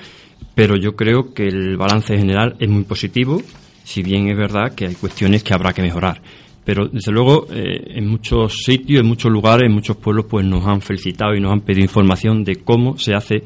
[0.57, 3.39] pero yo creo que el balance general es muy positivo,
[3.83, 6.19] si bien es verdad que hay cuestiones que habrá que mejorar
[6.67, 10.67] pero desde luego eh, en muchos sitios, en muchos lugares, en muchos pueblos, pues nos
[10.67, 13.41] han felicitado y nos han pedido información de cómo se hace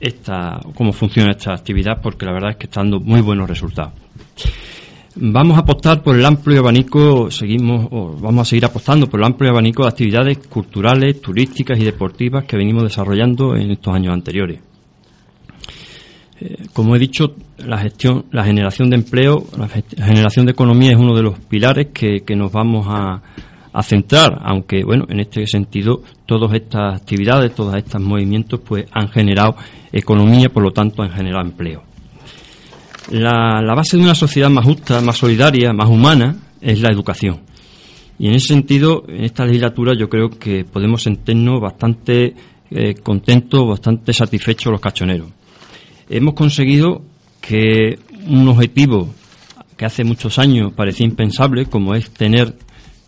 [0.00, 3.92] esta, cómo funciona esta actividad, porque la verdad es que está dando muy buenos resultados.
[5.16, 9.26] Vamos a apostar por el amplio abanico, seguimos, o vamos a seguir apostando por el
[9.26, 14.71] amplio abanico de actividades culturales, turísticas y deportivas que venimos desarrollando en estos años anteriores.
[16.44, 20.96] Eh, como he dicho, la gestión, la generación de empleo, la generación de economía es
[20.96, 23.22] uno de los pilares que, nos vamos a,
[23.82, 29.54] centrar, aunque bueno, en este sentido, todas estas actividades, todos estos movimientos, pues han generado
[29.92, 31.82] economía, por lo tanto, han generado empleo.
[33.10, 37.40] La, base de una sociedad más justa, más solidaria, más humana, es la educación.
[38.18, 42.34] Y en ese sentido, en esta legislatura, yo creo que podemos sentirnos bastante
[42.70, 45.28] eh, contentos, bastante satisfechos los cachoneros
[46.12, 47.02] hemos conseguido
[47.40, 47.98] que
[48.28, 49.12] un objetivo
[49.76, 52.54] que hace muchos años parecía impensable, como es tener,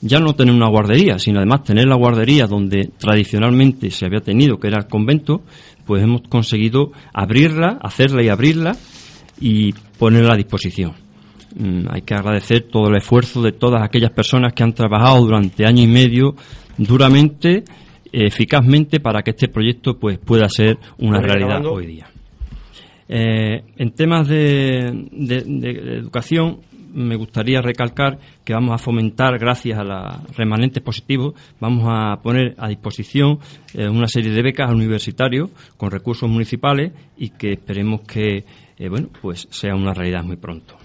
[0.01, 4.59] ya no tener una guardería, sino además tener la guardería donde tradicionalmente se había tenido,
[4.59, 5.43] que era el convento,
[5.87, 8.77] pues hemos conseguido abrirla, hacerla y abrirla
[9.41, 10.95] y ponerla a disposición.
[11.57, 15.67] Mm, hay que agradecer todo el esfuerzo de todas aquellas personas que han trabajado durante
[15.67, 16.35] año y medio
[16.77, 17.63] duramente,
[18.11, 22.14] eficazmente para que este proyecto pues pueda ser una realidad hoy día.
[23.09, 24.87] Eh, en temas de,
[25.99, 26.61] educación,
[26.95, 32.55] me gustaría recalcar que vamos a fomentar, gracias a los remanentes positivos, vamos a poner
[32.57, 33.39] a disposición
[33.75, 38.45] eh, una serie de becas universitarios con recursos municipales y que esperemos que
[38.79, 40.77] eh, bueno, pues sea una realidad muy pronto.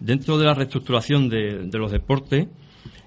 [0.00, 2.46] Dentro de la reestructuración de, los deportes,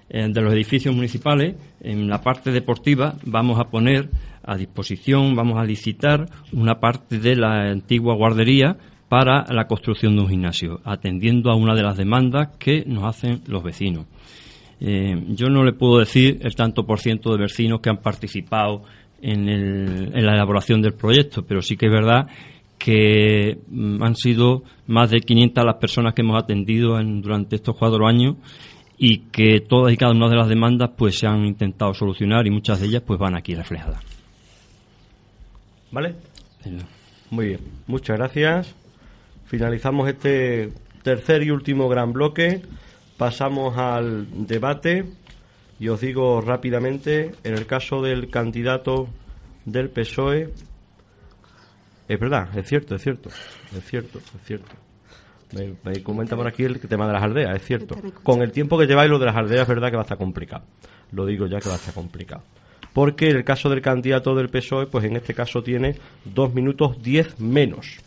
[0.09, 4.09] de los edificios municipales, en la parte deportiva vamos a poner
[4.43, 8.77] a disposición, vamos a licitar una parte de la antigua guardería
[9.09, 13.41] para la construcción de un gimnasio, atendiendo a una de las demandas que nos hacen
[13.47, 14.05] los vecinos.
[14.79, 18.83] Eh, yo no le puedo decir el tanto por ciento de vecinos que han participado
[19.21, 22.27] en, en la elaboración del proyecto, pero sí que es verdad
[22.83, 28.07] que mm, han sido más de 500 las personas que hemos atendido durante estos cuatro
[28.07, 28.37] años
[28.97, 32.51] y que todas y cada una de las demandas pues se han intentado solucionar y
[32.51, 34.20] muchas de ellas pues van aquí reflejadas.
[35.91, 36.15] ¿Vale?
[37.29, 38.73] Muy bien, muchas gracias.
[39.45, 40.71] Finalizamos este
[41.03, 42.61] tercer y último gran bloque.
[43.17, 45.05] Pasamos al debate
[45.79, 49.09] y os digo rápidamente, en el caso del candidato
[49.65, 50.53] del PSOE,
[52.07, 54.71] es verdad, es cierto, es cierto, es cierto, es cierto.
[55.53, 57.97] Me, me, comenta por aquí el tema de las aldeas, es cierto.
[58.23, 60.17] Con el tiempo que lleváis lo de las aldeas es verdad que va a estar
[60.17, 60.63] complicado.
[61.11, 62.43] Lo digo ya que va a estar complicado
[62.93, 67.01] porque en el caso del candidato del PSOE, pues en este caso tiene 2 minutos
[67.01, 67.99] 10 menos.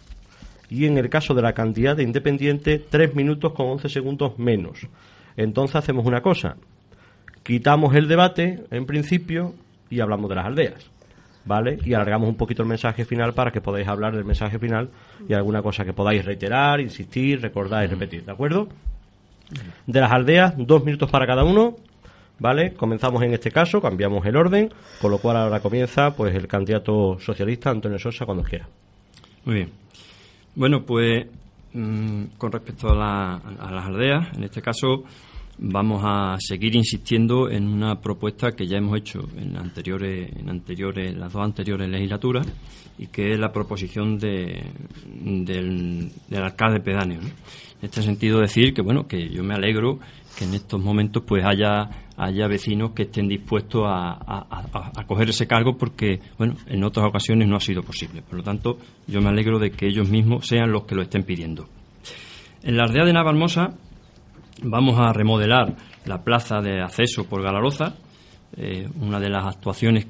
[0.69, 4.87] Y en el caso de la candidata independiente, 3 minutos con 11 segundos menos.
[5.37, 6.57] Entonces hacemos una cosa,
[7.43, 9.55] quitamos el debate en principio
[9.91, 10.91] y hablamos de las aldeas.
[11.47, 11.79] ¿Vale?
[11.85, 14.89] Y alargamos un poquito el mensaje final para que podáis hablar del mensaje final
[15.29, 18.69] y alguna cosa que podáis reiterar, insistir, recordar y repetir, ¿de acuerdo?
[19.87, 21.77] De las aldeas, dos minutos para cada uno
[22.39, 22.75] ¿Vale?
[22.75, 24.69] Comenzamos en este caso, cambiamos el orden,
[25.01, 28.69] con lo cual ahora comienza pues el candidato socialista Antonio Sosa cuando quiera.
[29.45, 29.71] Muy bien.
[30.57, 31.27] Bueno, pues
[31.73, 35.05] mm, con respecto a, las aldeas, en este caso
[35.59, 41.17] vamos a seguir insistiendo en una propuesta que ya hemos hecho en anteriores, en anteriores,
[41.17, 42.47] las dos anteriores legislaturas
[42.99, 44.65] y que es la proposición de,
[45.07, 47.21] del, alcalde pedáneo.
[47.21, 47.31] En
[47.83, 49.99] este sentido decir que bueno que yo me alegro
[50.39, 55.49] que en estos momentos pues haya haya vecinos que estén dispuestos a, a, coger ese
[55.49, 58.23] cargo porque, bueno, en otras ocasiones no ha sido posible.
[58.23, 61.25] Por lo tanto, yo me alegro de que ellos mismos sean los que lo estén
[61.25, 61.67] pidiendo.
[62.63, 63.75] En la aldea de Navalmosa
[64.65, 65.75] vamos a remodelar
[66.07, 67.95] la plaza de acceso por Galaroza,
[68.57, 70.07] eh, una de las actuaciones,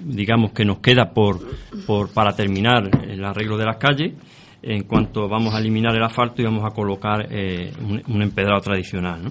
[0.00, 1.40] digamos, que nos queda por,
[1.86, 4.14] por, para terminar el arreglo de las calles.
[4.62, 7.72] En cuanto vamos a eliminar el asfalto y vamos a colocar eh,
[8.08, 9.30] un, empedrado tradicional.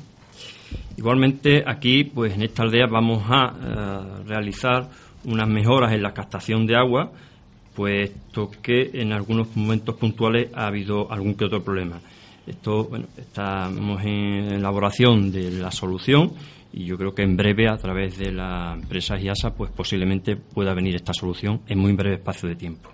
[0.98, 4.88] Igualmente, aquí, pues en esta aldea vamos a eh, realizar
[5.26, 7.12] unas mejoras en la captación de agua,
[7.76, 12.00] puesto que en algunos momentos puntuales ha habido algún que otro problema.
[12.48, 16.34] Esto, bueno, estamos en elaboración de la solución
[16.72, 20.74] y yo creo que en breve, a través de la empresa IASA, pues posiblemente pueda
[20.74, 22.90] venir esta solución en muy breve espacio de tiempo.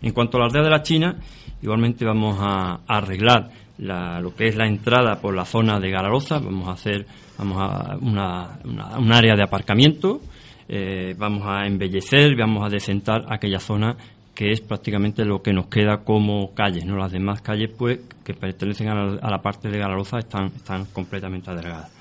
[0.00, 1.16] En cuanto a la aldea de la China,
[1.60, 6.68] igualmente vamos a arreglar lo que es la entrada por la zona de Gararoza, vamos
[6.68, 7.06] a hacer
[7.38, 10.20] vamos a una, un área de aparcamiento,
[10.68, 13.96] eh, vamos a embellecer, vamos a decentar aquella zona
[14.40, 16.96] que es prácticamente lo que nos queda como calles, ¿no?
[16.96, 21.92] Las demás calles, pues, que pertenecen a la, parte de Gararoza están, están completamente adelgadas.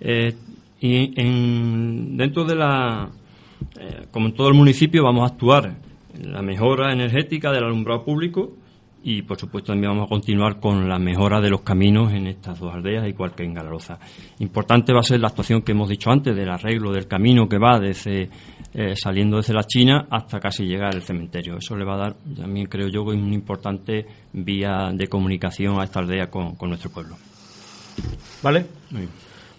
[0.00, 0.34] Eh,
[0.80, 3.08] y en, dentro de la,
[3.78, 5.76] eh, como en todo el municipio, vamos a actuar
[6.12, 8.50] en la mejora energética del alumbrado público,
[9.04, 12.58] y por supuesto también vamos a continuar con la mejora de los caminos en estas
[12.58, 14.00] dos aldeas, igual que en Galaroza.
[14.40, 17.58] Importante va a ser la actuación que hemos dicho antes del arreglo del camino que
[17.58, 18.28] va desde
[18.74, 21.56] eh, saliendo desde la China hasta casi llegar al cementerio.
[21.58, 26.00] Eso le va a dar, también creo yo, una importante vía de comunicación a esta
[26.00, 27.16] aldea con, nuestro pueblo.
[28.42, 28.66] ¿Vale?
[28.90, 29.10] Muy bien.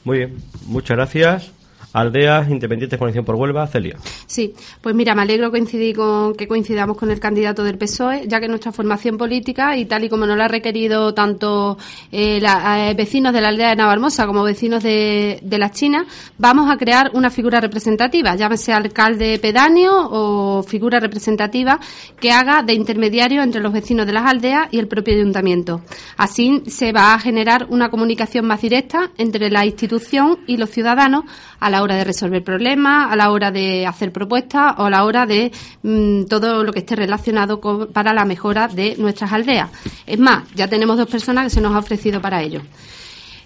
[0.03, 0.37] Muy bien.
[0.67, 1.56] Muchas gracias.
[1.97, 3.97] Aldeas Independientes Coalición por Huelva, Celia.
[4.27, 8.39] Sí, pues mira, me alegro coincidir con, que coincidamos con el candidato del PSOE, ya
[8.39, 11.77] que nuestra formación política, y tal y como nos lo ha requerido tanto
[12.11, 16.05] eh, la, eh, vecinos de la aldea de Navalmosa como vecinos de, de la China,
[16.37, 21.79] vamos a crear una figura representativa, llámese alcalde pedáneo o figura representativa
[22.19, 25.81] que haga de intermediario entre los vecinos de las aldeas y el propio ayuntamiento.
[26.15, 31.25] Así se va a generar una comunicación más directa entre la institución y los ciudadanos
[31.59, 35.05] a la hora de resolver problemas, a la hora de hacer propuestas o a la
[35.05, 35.51] hora de
[35.83, 39.69] mm, todo lo que esté relacionado con, para la mejora de nuestras aldeas.
[40.05, 42.61] Es más, ya tenemos dos personas que se nos ha ofrecido para ello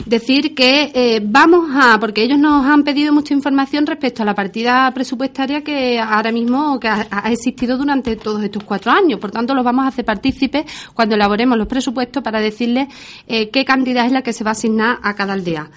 [0.06, 4.36] decir que eh, vamos a, porque ellos nos han pedido mucha información respecto a la
[4.36, 9.20] partida presupuestaria que ahora mismo que ha, existido durante todos estos cuatro años.
[9.20, 12.88] Por tanto, los vamos a hacer partícipes cuando elaboremos los presupuestos para decirles
[13.28, 15.70] eh, qué cantidad es la que se va a asignar a cada aldea.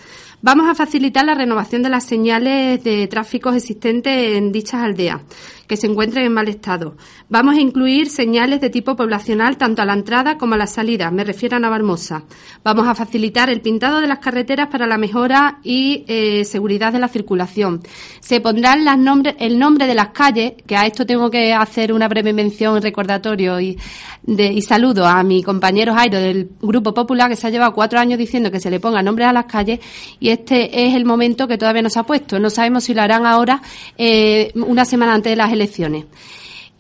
[0.44, 5.22] Vamos a facilitar la renovación de las señales de tráfico existentes en dichas aldeas
[5.66, 6.96] que se encuentren en mal estado.
[7.28, 11.10] Vamos a incluir señales de tipo poblacional tanto a la entrada como a la salida,
[11.10, 12.24] me refiero a Navarmosa.
[12.62, 16.98] Vamos a facilitar el pintado de las carreteras para la mejora y eh, seguridad de
[16.98, 17.80] la circulación.
[18.20, 22.08] Se pondrán nombres, el nombre de las calles, que a esto tengo que hacer una
[22.08, 23.78] breve mención, recordatorio y,
[24.26, 28.18] y saludo a mi compañero Jairo del Grupo Popular, que se ha llevado cuatro años
[28.18, 29.80] diciendo que se le ponga nombre a las calles
[30.20, 32.38] y este es el momento que todavía no se ha puesto.
[32.38, 33.62] No sabemos si lo harán ahora,
[33.98, 36.04] eh, una semana antes de las elecciones.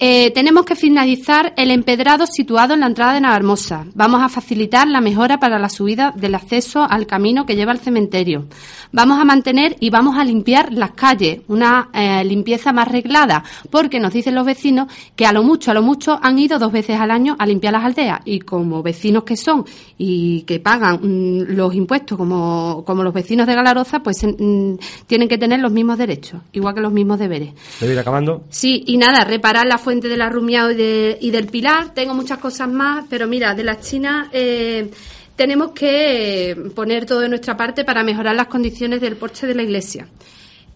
[0.00, 3.86] Eh, tenemos que finalizar el empedrado situado en la entrada de Navarmosa.
[3.94, 7.78] Vamos a facilitar la mejora para la subida del acceso al camino que lleva al
[7.78, 8.46] cementerio.
[8.90, 14.00] Vamos a mantener y vamos a limpiar las calles, una eh, limpieza más reglada, porque
[14.00, 16.98] nos dicen los vecinos que a lo mucho, a lo mucho han ido dos veces
[16.98, 19.64] al año a limpiar las aldeas y como vecinos que son
[19.96, 24.74] y que pagan mm, los impuestos como, como, los vecinos de Galaroza, pues mm,
[25.06, 27.52] tienen que tener los mismos derechos, igual que los mismos deberes.
[27.80, 28.42] ¿Debe ir acabando?
[28.48, 31.92] Sí, y nada, reparar la fuente de la Rumiao y, del Pilar.
[31.92, 34.90] Tengo muchas cosas más, pero mira, de las chinas eh,
[35.36, 39.62] tenemos que poner todo de nuestra parte para mejorar las condiciones del porche de la
[39.62, 40.08] iglesia.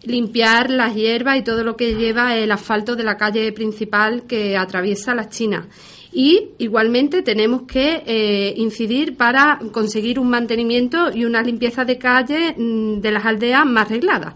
[0.03, 4.57] Limpiar las hierbas y todo lo que lleva el asfalto de la calle principal que
[4.57, 5.67] atraviesa las chinas.
[6.13, 12.55] Y igualmente tenemos que eh, incidir para conseguir un mantenimiento y una limpieza de calle
[12.57, 14.35] mm, de las aldeas más regladas.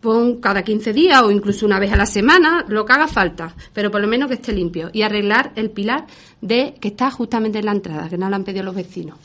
[0.00, 3.54] Pon cada 15 días o incluso una vez a la semana, lo que haga falta,
[3.72, 6.06] pero por lo menos que esté limpio y arreglar el pilar
[6.40, 9.18] de que está justamente en la entrada, que no lo han pedido los vecinos.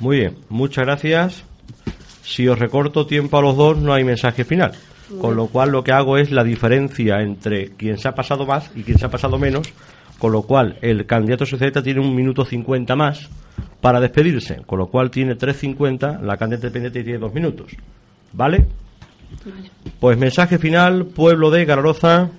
[0.00, 1.44] Muy bien, muchas gracias.
[2.22, 4.72] Si os recorto tiempo a los dos, no hay mensaje final.
[5.20, 8.70] Con lo cual lo que hago es la diferencia entre quien se ha pasado más
[8.76, 9.72] y quien se ha pasado menos,
[10.18, 13.28] con lo cual el candidato socialista tiene un minuto cincuenta más
[13.80, 17.72] para despedirse, con lo cual tiene 3.50, la candidata independiente tiene dos minutos.
[18.32, 18.66] ¿Vale?
[19.98, 22.30] Pues mensaje final, pueblo de Gararoza,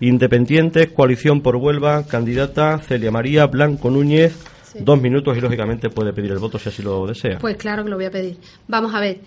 [0.00, 4.36] Independientes, Coalición por Huelva, candidata Celia María Blanco Núñez,
[4.80, 7.38] dos minutos y lógicamente puede pedir el voto si así lo desea.
[7.38, 8.36] Pues claro que lo voy a pedir.
[8.66, 9.20] Vamos a ver.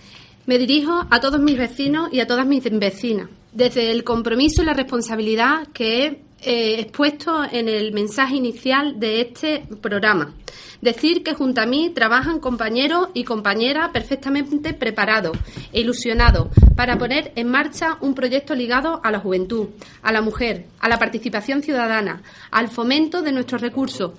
[0.46, 4.66] Me dirijo a todos mis vecinos y a todas mis vecinas, desde el compromiso y
[4.66, 10.34] la responsabilidad que he eh, expuesto en el mensaje inicial de este programa.
[10.80, 15.36] Decir que junto a mí trabajan compañeros y compañeras perfectamente preparados
[15.74, 19.70] e ilusionados para poner en marcha un proyecto ligado a la juventud,
[20.04, 22.22] a la mujer, a la participación ciudadana,
[22.52, 24.12] al fomento de nuestros recursos.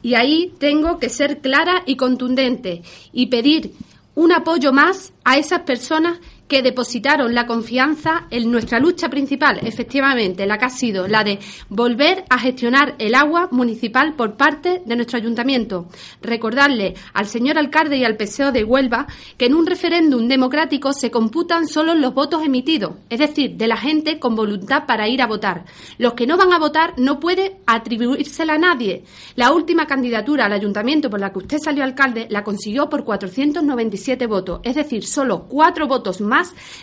[0.00, 3.72] Y ahí tengo que ser clara y contundente y pedir
[4.14, 6.18] un apoyo más a esas personas
[6.48, 11.38] que depositaron la confianza en nuestra lucha principal, efectivamente, la que ha sido la de
[11.68, 15.86] volver a gestionar el agua municipal por parte de nuestro ayuntamiento.
[16.20, 19.06] Recordarle al señor alcalde y al PSOE de Huelva
[19.38, 23.76] que en un referéndum democrático se computan solo los votos emitidos, es decir, de la
[23.76, 25.64] gente con voluntad para ir a votar.
[25.98, 29.04] Los que no van a votar no puede atribuírsela a nadie.
[29.36, 34.26] La última candidatura al ayuntamiento por la que usted salió alcalde la consiguió por 497
[34.26, 36.33] votos, es decir, solo cuatro votos más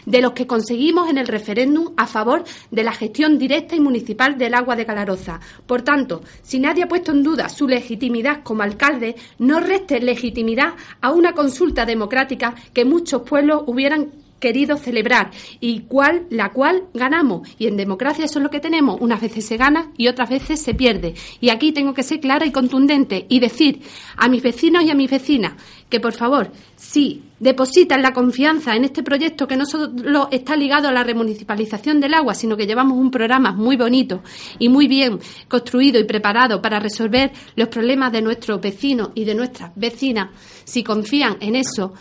[0.05, 4.37] de los que conseguimos en el referéndum a favor de la gestión directa y municipal
[4.37, 5.39] del agua de Calaroza.
[5.65, 10.73] Por tanto, si nadie ha puesto en duda su legitimidad como alcalde, no reste legitimidad
[11.01, 15.31] a una consulta democrática que muchos pueblos hubieran querido celebrar
[15.61, 17.47] y cual, la cual ganamos.
[17.57, 18.99] Y en democracia eso es lo que tenemos.
[18.99, 21.13] Unas veces se gana y otras veces se pierde.
[21.39, 23.81] Y aquí tengo que ser clara y contundente y decir
[24.17, 25.53] a mis vecinos y a mis vecinas
[25.91, 30.87] que por favor, si depositan la confianza en este proyecto que no solo está ligado
[30.87, 34.23] a la remunicipalización del agua, sino que llevamos un programa muy bonito
[34.57, 35.19] y muy bien
[35.49, 40.29] construido y preparado para resolver los problemas de nuestros vecinos y de nuestras vecinas,
[40.63, 41.93] si confían en eso,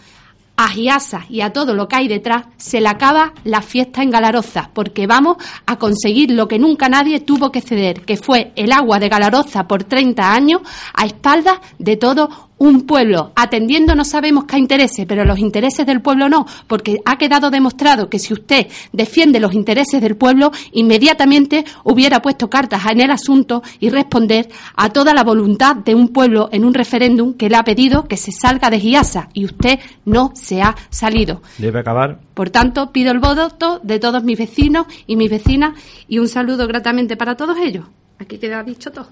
[0.61, 4.11] a Giasa y a todo lo que hay detrás se le acaba la fiesta en
[4.11, 8.71] Galaroza, porque vamos a conseguir lo que nunca nadie tuvo que ceder, que fue el
[8.71, 10.61] agua de Galaroza por 30 años
[10.93, 16.03] a espaldas de todo un pueblo atendiendo no sabemos qué intereses, pero los intereses del
[16.03, 21.65] pueblo no, porque ha quedado demostrado que si usted defiende los intereses del pueblo, inmediatamente
[21.85, 26.51] hubiera puesto cartas en el asunto y responder a toda la voluntad de un pueblo
[26.53, 30.33] en un referéndum que le ha pedido que se salga de Giasa y usted no
[30.35, 31.41] se ha salido.
[31.57, 32.21] Debe acabar.
[32.35, 36.67] Por tanto, pido el voto de todos mis vecinos y mis vecinas y un saludo
[36.67, 37.87] gratamente para todos ellos.
[38.19, 39.09] Aquí queda dicho todo.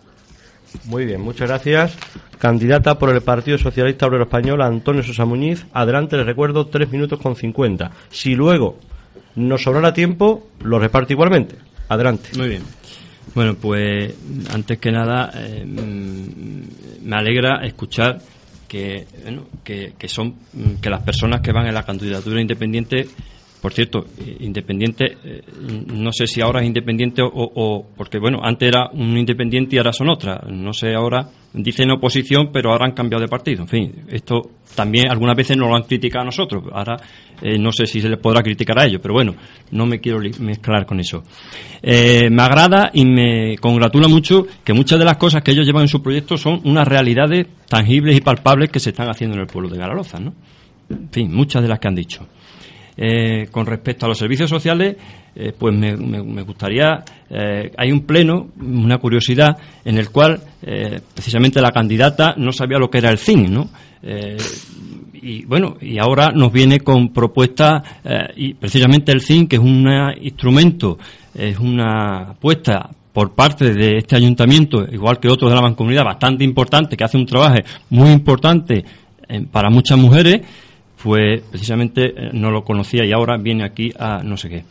[0.85, 1.97] Muy bien, muchas gracias.
[2.39, 5.67] Candidata por el Partido Socialista Obrero Español, Antonio Sosa Muñiz.
[5.73, 7.91] Adelante, le recuerdo, tres minutos con cincuenta.
[8.11, 8.79] Si luego
[9.35, 11.57] nos sobrara tiempo, lo reparto igualmente.
[11.89, 12.31] Adelante.
[12.37, 12.63] Muy bien.
[13.35, 14.15] Bueno, pues
[14.53, 18.19] antes que nada, mm, me alegra escuchar
[18.67, 19.07] que,
[19.65, 20.35] que, que, son
[20.81, 23.09] que las personas que van en la candidatura independiente
[23.61, 25.43] por cierto, eh, independiente, eh,
[25.93, 29.93] no sé si ahora es independiente o, porque bueno, antes era un independiente y ahora
[29.93, 30.41] son otras.
[30.49, 33.63] No sé ahora, dicen oposición, pero ahora han cambiado de partido.
[33.63, 34.43] En fin, esto
[34.77, 36.65] también algunas veces nos lo han criticado a nosotros.
[36.73, 36.97] Ahora
[37.43, 39.35] eh, no sé si se les podrá criticar a ellos, pero bueno,
[39.73, 41.25] no me quiero mezclar con eso.
[41.83, 45.89] me agrada y me congratula mucho que muchas de las cosas que ellos llevan en
[45.89, 49.69] su proyecto son unas realidades tangibles y palpables que se están haciendo en el pueblo
[49.69, 50.33] de Garaloza, ¿no?
[50.91, 52.27] En fin, muchas de las que han dicho.
[53.01, 54.97] Eh, con respecto a los servicios sociales,
[55.37, 55.95] eh, pues me,
[56.43, 60.41] gustaría, eh, hay un pleno, una curiosidad, en el cual
[61.15, 63.71] precisamente la candidata no sabía lo que era el CIN, ¿no?
[65.21, 67.83] y bueno, y ahora nos viene con propuestas,
[68.37, 69.87] y precisamente el CIN, que es un
[70.21, 70.99] instrumento,
[71.35, 76.43] es una apuesta por parte de este ayuntamiento, igual que otros de la mancomunidad, bastante
[76.43, 77.57] importante, que hace un trabajo
[77.91, 78.85] muy importante
[79.53, 80.41] para muchas mujeres,
[81.03, 84.65] pues precisamente eh, no lo conocía y ahora viene aquí a no sé qué.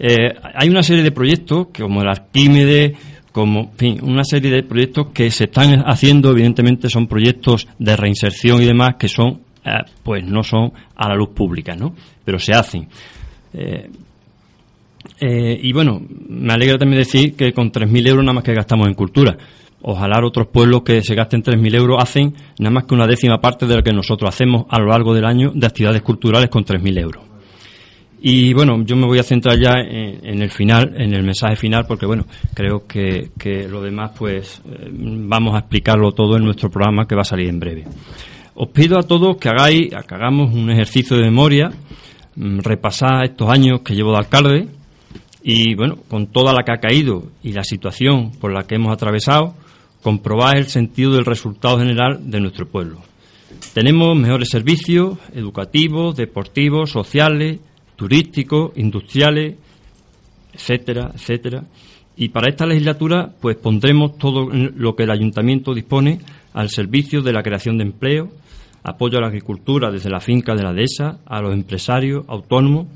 [0.00, 2.94] Eh, hay una serie de proyectos, como el Arquímede,
[3.32, 7.96] como, en fin, una serie de proyectos que se están haciendo, evidentemente son proyectos de
[7.96, 9.70] reinserción y demás que son, eh,
[10.02, 11.94] pues no son a la luz pública, ¿no?
[12.24, 12.88] Pero se hacen.
[15.20, 18.94] y bueno, me alegra también decir que con 3.000 euros nada más que gastamos en
[18.94, 19.36] cultura.
[19.82, 23.66] Ojalá otros pueblos que se gasten 3.000 euros hacen nada más que una décima parte
[23.66, 27.00] de lo que nosotros hacemos a lo largo del año de actividades culturales con 3.000
[27.00, 27.28] euros.
[28.20, 31.84] Y bueno, yo me voy a centrar ya en, el final, en el mensaje final,
[31.86, 33.30] porque bueno, creo que,
[33.68, 37.48] lo demás pues eh, vamos a explicarlo todo en nuestro programa que va a salir
[37.48, 37.84] en breve.
[38.56, 41.70] Os pido a todos que hagáis, que hagamos un ejercicio de memoria,
[42.34, 44.68] mm, repasar estos años que llevo de alcalde
[45.44, 48.92] y bueno, con toda la que ha caído y la situación por la que hemos
[48.92, 49.54] atravesado,
[50.02, 53.02] comprobar el sentido del resultado general de nuestro pueblo.
[53.74, 57.58] Tenemos mejores servicios educativos, deportivos, sociales,
[57.96, 59.56] turísticos, industriales,
[60.52, 61.64] etcétera, etcétera.
[62.16, 66.20] Y para esta legislatura, pues pondremos todo lo que el ayuntamiento dispone
[66.52, 68.28] al servicio de la creación de empleo,
[68.82, 72.86] apoyo a la agricultura desde la finca de la dehesa, a los empresarios autónomos,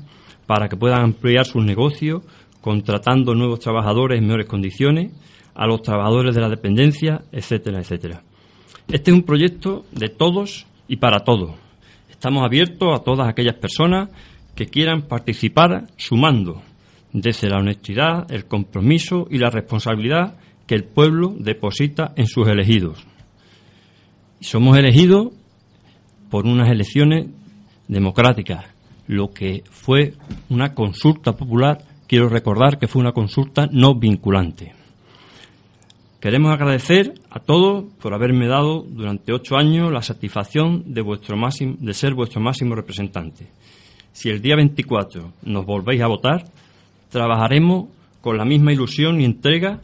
[0.45, 2.23] para que puedan ampliar sus negocios,
[2.61, 5.11] contratando nuevos trabajadores en mejores condiciones,
[5.55, 8.21] a los trabajadores de la dependencia, etcétera, etcétera.
[8.87, 11.51] Este es un proyecto de todos y para todos.
[12.09, 14.09] Estamos abiertos a todas aquellas personas
[14.55, 16.61] que quieran participar sumando
[17.11, 20.35] desde la honestidad, el compromiso y la responsabilidad
[20.65, 23.05] que el pueblo deposita en sus elegidos.
[24.39, 25.31] Somos elegidos
[26.29, 27.27] por unas elecciones
[27.87, 28.65] democráticas,
[29.07, 30.13] lo que fue
[30.49, 34.82] una consulta popular, quiero recordar que fue una consulta no vinculante.
[36.23, 41.03] Queremos agradecer a todos por haberme dado durante ocho años la satisfacción de,
[41.93, 43.49] ser vuestro máximo representante.
[44.13, 46.45] Si el día 24 nos volvéis a votar,
[47.09, 47.89] trabajaremos
[48.21, 49.81] con la misma ilusión y entrega,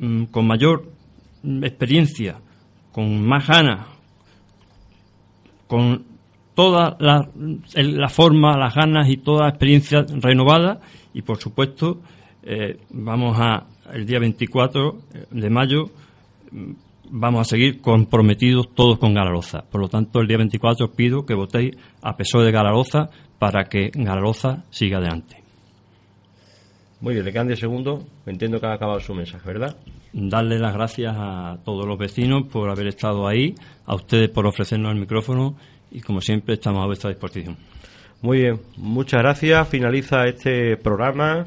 [0.00, 0.92] mm, con mayor
[1.44, 2.36] mm, experiencia,
[2.92, 3.86] con más ganas,
[5.66, 6.04] con
[6.54, 7.26] toda la,
[7.74, 10.82] la, forma, las ganas y toda la experiencia renovada
[11.14, 12.02] y, por supuesto,
[12.42, 14.98] eh, vamos a el día 24
[15.30, 15.90] de mayo
[16.50, 16.72] mm,
[17.10, 19.62] vamos a seguir comprometidos todos con Galaroza.
[19.62, 23.64] Por lo tanto, el día 24 os pido que votéis a PSOE de Galaroza para
[23.64, 25.42] que Galaroza siga adelante.
[27.00, 28.04] Muy bien, le quedan 10 segundos.
[28.26, 29.76] Entiendo que ha acabado su mensaje, ¿verdad?
[30.12, 33.54] Darle las gracias a todos los vecinos por haber estado ahí,
[33.86, 35.56] a ustedes por ofrecernos el micrófono
[35.90, 37.56] y, como siempre, estamos a vuestra disposición.
[38.20, 39.66] Muy bien, muchas gracias.
[39.68, 41.46] Finaliza este programa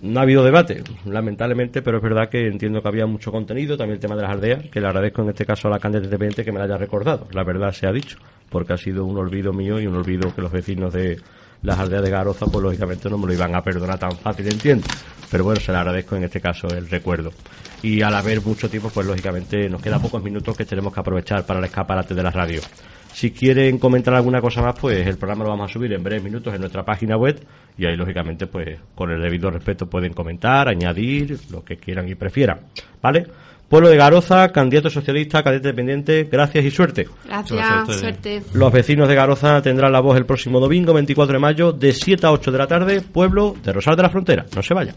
[0.00, 3.94] no ha habido debate, lamentablemente, pero es verdad que entiendo que había mucho contenido, también
[3.94, 6.44] el tema de las aldeas, que le agradezco en este caso a la candidata independiente
[6.44, 8.16] que me la haya recordado, la verdad se ha dicho.
[8.48, 11.20] porque ha sido un olvido mío y un olvido que los vecinos de
[11.62, 14.86] las aldeas de Garoza, pues lógicamente no me lo iban a perdonar tan fácil, entiendo.
[15.30, 17.30] Pero bueno, se le agradezco en este caso el recuerdo.
[17.82, 21.44] Y al haber mucho tiempo, pues lógicamente nos quedan pocos minutos que tenemos que aprovechar
[21.44, 22.60] para el escaparate de la radio.
[23.12, 26.22] Si quieren comentar alguna cosa más, pues el programa lo vamos a subir en breves
[26.22, 27.40] minutos en nuestra página web
[27.76, 32.14] y ahí lógicamente pues con el debido respeto pueden comentar, añadir lo que quieran y
[32.14, 32.60] prefieran,
[33.02, 33.26] ¿vale?
[33.68, 37.06] Pueblo de Garoza, candidato socialista, cadete dependiente, gracias y suerte.
[37.26, 38.42] Gracias, suerte.
[38.54, 42.26] Los vecinos de Garoza tendrán la voz el próximo domingo 24 de mayo de 7
[42.26, 44.46] a 8 de la tarde, pueblo de Rosal de la Frontera.
[44.56, 44.94] No se vayan.